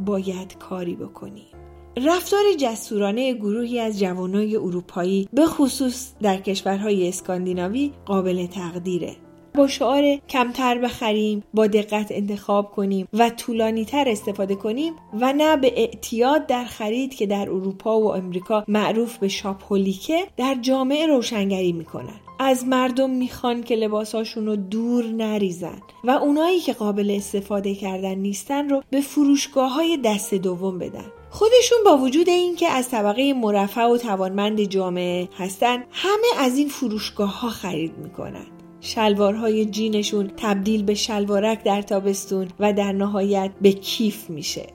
باید 0.00 0.58
کاری 0.58 0.94
بکنیم. 0.96 1.46
رفتار 1.96 2.44
جسورانه 2.58 3.34
گروهی 3.34 3.80
از 3.80 3.98
جوانای 4.00 4.56
اروپایی 4.56 5.28
به 5.32 5.46
خصوص 5.46 6.12
در 6.22 6.36
کشورهای 6.36 7.08
اسکاندیناوی 7.08 7.92
قابل 8.06 8.46
تقدیره. 8.46 9.16
با 9.56 9.66
شعار 9.66 10.16
کمتر 10.16 10.78
بخریم 10.78 11.42
با 11.54 11.66
دقت 11.66 12.06
انتخاب 12.10 12.72
کنیم 12.72 13.08
و 13.12 13.30
طولانی 13.30 13.84
تر 13.84 14.08
استفاده 14.08 14.54
کنیم 14.54 14.92
و 15.20 15.32
نه 15.32 15.56
به 15.56 15.72
اعتیاد 15.76 16.46
در 16.46 16.64
خرید 16.64 17.14
که 17.14 17.26
در 17.26 17.50
اروپا 17.50 18.00
و 18.00 18.14
امریکا 18.14 18.64
معروف 18.68 19.16
به 19.16 19.28
شاپولیکه 19.28 20.26
در 20.36 20.56
جامعه 20.60 21.06
روشنگری 21.06 21.72
می‌کنن. 21.72 22.20
از 22.38 22.66
مردم 22.66 23.10
می‌خوان 23.10 23.62
که 23.62 23.76
لباساشون 23.76 24.46
رو 24.46 24.56
دور 24.56 25.04
نریزن 25.04 25.82
و 26.04 26.10
اونایی 26.10 26.60
که 26.60 26.72
قابل 26.72 27.10
استفاده 27.16 27.74
کردن 27.74 28.14
نیستن 28.14 28.68
رو 28.68 28.82
به 28.90 29.00
فروشگاه 29.00 29.72
های 29.72 29.98
دست 30.04 30.34
دوم 30.34 30.78
بدن. 30.78 31.06
خودشون 31.30 31.78
با 31.84 31.96
وجود 31.96 32.28
اینکه 32.28 32.68
از 32.68 32.88
طبقه 32.88 33.32
مرفع 33.32 33.84
و 33.84 33.96
توانمند 33.96 34.60
جامعه 34.60 35.28
هستن 35.38 35.84
همه 35.90 36.26
از 36.38 36.58
این 36.58 36.68
فروشگاه 36.68 37.40
ها 37.40 37.48
خرید 37.48 37.92
می‌کنن. 37.98 38.46
شلوارهای 38.84 39.66
جینشون 39.66 40.30
تبدیل 40.36 40.82
به 40.82 40.94
شلوارک 40.94 41.64
در 41.64 41.82
تابستون 41.82 42.48
و 42.60 42.72
در 42.72 42.92
نهایت 42.92 43.50
به 43.60 43.72
کیف 43.72 44.30
میشه 44.30 44.66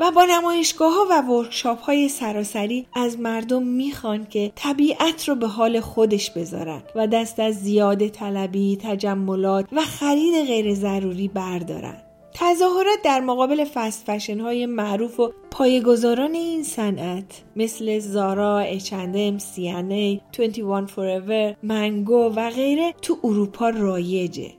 و 0.00 0.10
با 0.10 0.24
نمایشگاه 0.24 0.92
ها 0.94 1.06
و 1.10 1.22
ورکشاپ 1.22 1.80
های 1.80 2.08
سراسری 2.08 2.86
از 2.94 3.20
مردم 3.20 3.62
می‌خوان 3.62 4.26
که 4.26 4.52
طبیعت 4.54 5.28
رو 5.28 5.34
به 5.34 5.46
حال 5.46 5.80
خودش 5.80 6.30
بذارن 6.30 6.82
و 6.96 7.06
دست 7.06 7.40
از 7.40 7.54
زیاده 7.54 8.08
طلبی، 8.08 8.78
تجملات 8.82 9.66
و 9.72 9.80
خرید 9.80 10.46
غیر 10.46 10.74
ضروری 10.74 11.28
بردارن. 11.28 12.09
تظاهرات 12.34 12.98
در 13.04 13.20
مقابل 13.20 13.64
فست 13.64 14.04
فشن 14.06 14.40
های 14.40 14.66
معروف 14.66 15.20
و 15.20 15.32
پایگزاران 15.50 16.34
این 16.34 16.62
صنعت 16.62 17.42
مثل 17.56 17.98
زارا، 17.98 18.58
اچندم، 18.58 19.38
سیانه، 19.38 20.20
21 20.38 20.86
فوراور، 20.86 21.56
منگو 21.62 22.32
و 22.36 22.50
غیره 22.50 22.94
تو 23.02 23.18
اروپا 23.24 23.68
رایجه. 23.68 24.52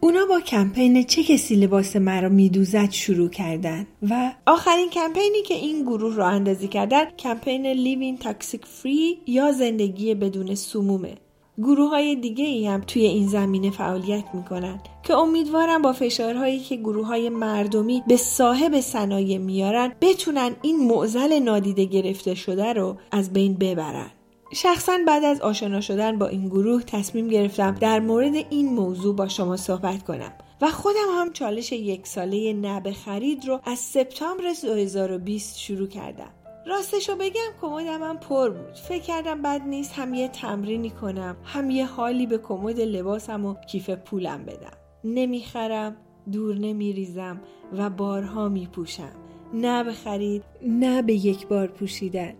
اونا 0.00 0.26
با 0.26 0.40
کمپین 0.40 1.04
چه 1.04 1.22
کسی 1.22 1.56
لباس 1.56 1.96
مرا 1.96 2.28
میدوزد 2.28 2.90
شروع 2.90 3.28
کردن 3.28 3.86
و 4.10 4.32
آخرین 4.46 4.90
کمپینی 4.90 5.42
که 5.42 5.54
این 5.54 5.82
گروه 5.82 6.16
را 6.16 6.26
اندازی 6.26 6.68
کردن 6.68 7.04
کمپین 7.04 7.66
لیوین 7.66 8.18
تاکسیک 8.18 8.66
فری 8.66 9.18
یا 9.26 9.52
زندگی 9.52 10.14
بدون 10.14 10.54
سمومه 10.54 11.14
گروه 11.58 11.90
های 11.90 12.16
دیگه 12.16 12.44
ای 12.44 12.66
هم 12.66 12.80
توی 12.80 13.02
این 13.02 13.28
زمینه 13.28 13.70
فعالیت 13.70 14.24
می‌کنن 14.34 14.80
که 15.02 15.14
امیدوارم 15.14 15.82
با 15.82 15.92
فشارهایی 15.92 16.60
که 16.60 16.76
گروه 16.76 17.06
های 17.06 17.28
مردمی 17.28 18.02
به 18.06 18.16
صاحب 18.16 18.80
صنایع 18.80 19.38
میارن 19.38 19.92
بتونن 20.00 20.56
این 20.62 20.86
معزل 20.86 21.38
نادیده 21.38 21.84
گرفته 21.84 22.34
شده 22.34 22.72
رو 22.72 22.96
از 23.10 23.32
بین 23.32 23.54
ببرن. 23.54 24.10
شخصا 24.52 24.98
بعد 25.06 25.24
از 25.24 25.40
آشنا 25.40 25.80
شدن 25.80 26.18
با 26.18 26.26
این 26.26 26.48
گروه 26.48 26.82
تصمیم 26.82 27.28
گرفتم 27.28 27.70
در 27.80 28.00
مورد 28.00 28.34
این 28.34 28.74
موضوع 28.74 29.16
با 29.16 29.28
شما 29.28 29.56
صحبت 29.56 30.04
کنم 30.04 30.32
و 30.60 30.70
خودم 30.70 31.08
هم 31.18 31.32
چالش 31.32 31.72
یک 31.72 32.06
ساله 32.06 32.52
نب 32.52 32.90
خرید 32.90 33.48
رو 33.48 33.60
از 33.64 33.78
سپتامبر 33.78 34.44
2020 34.62 35.58
شروع 35.58 35.88
کردم. 35.88 36.30
راستشو 36.68 37.16
بگم 37.16 37.50
کمدم 37.60 38.02
هم 38.02 38.18
پر 38.18 38.50
بود. 38.50 38.74
فکر 38.74 39.02
کردم 39.02 39.42
بد 39.42 39.62
نیست 39.62 39.92
هم 39.92 40.14
یه 40.14 40.28
تمرینی 40.28 40.90
کنم 40.90 41.36
هم 41.44 41.70
یه 41.70 41.86
حالی 41.86 42.26
به 42.26 42.38
کمد 42.38 42.80
لباسم 42.80 43.46
و 43.46 43.54
کیف 43.54 43.90
پولم 43.90 44.44
بدم. 44.44 44.76
نمی‌خرم 45.04 45.96
دور 46.32 46.54
نمیریزم 46.54 47.40
و 47.76 47.90
بارها 47.90 48.48
میپوشم. 48.48 49.12
نه 49.54 49.84
به 49.84 49.92
خرید 49.92 50.44
نه 50.62 51.02
به 51.02 51.14
یک 51.14 51.46
بار 51.46 51.66
پوشیدن. 51.66 52.34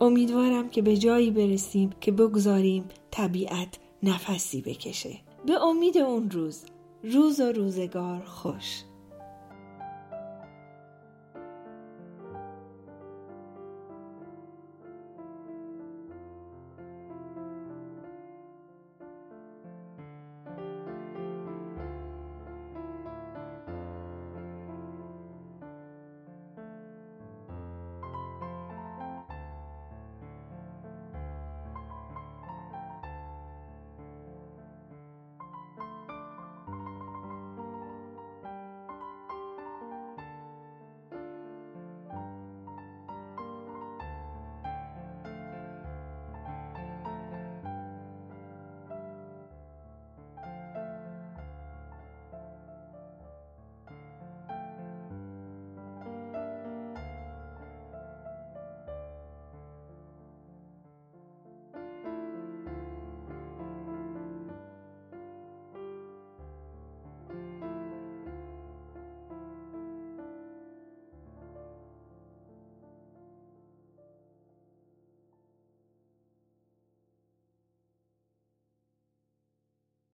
امیدوارم 0.00 0.68
که 0.68 0.82
به 0.82 0.96
جایی 0.96 1.30
برسیم 1.30 1.90
که 2.00 2.12
بگذاریم 2.12 2.84
طبیعت 3.10 3.78
نفسی 4.02 4.62
بکشه. 4.62 5.18
به 5.46 5.64
امید 5.64 5.98
اون 5.98 6.30
روز 6.30 6.64
روز 7.02 7.40
و 7.40 7.52
روزگار 7.52 8.22
خوش. 8.24 8.82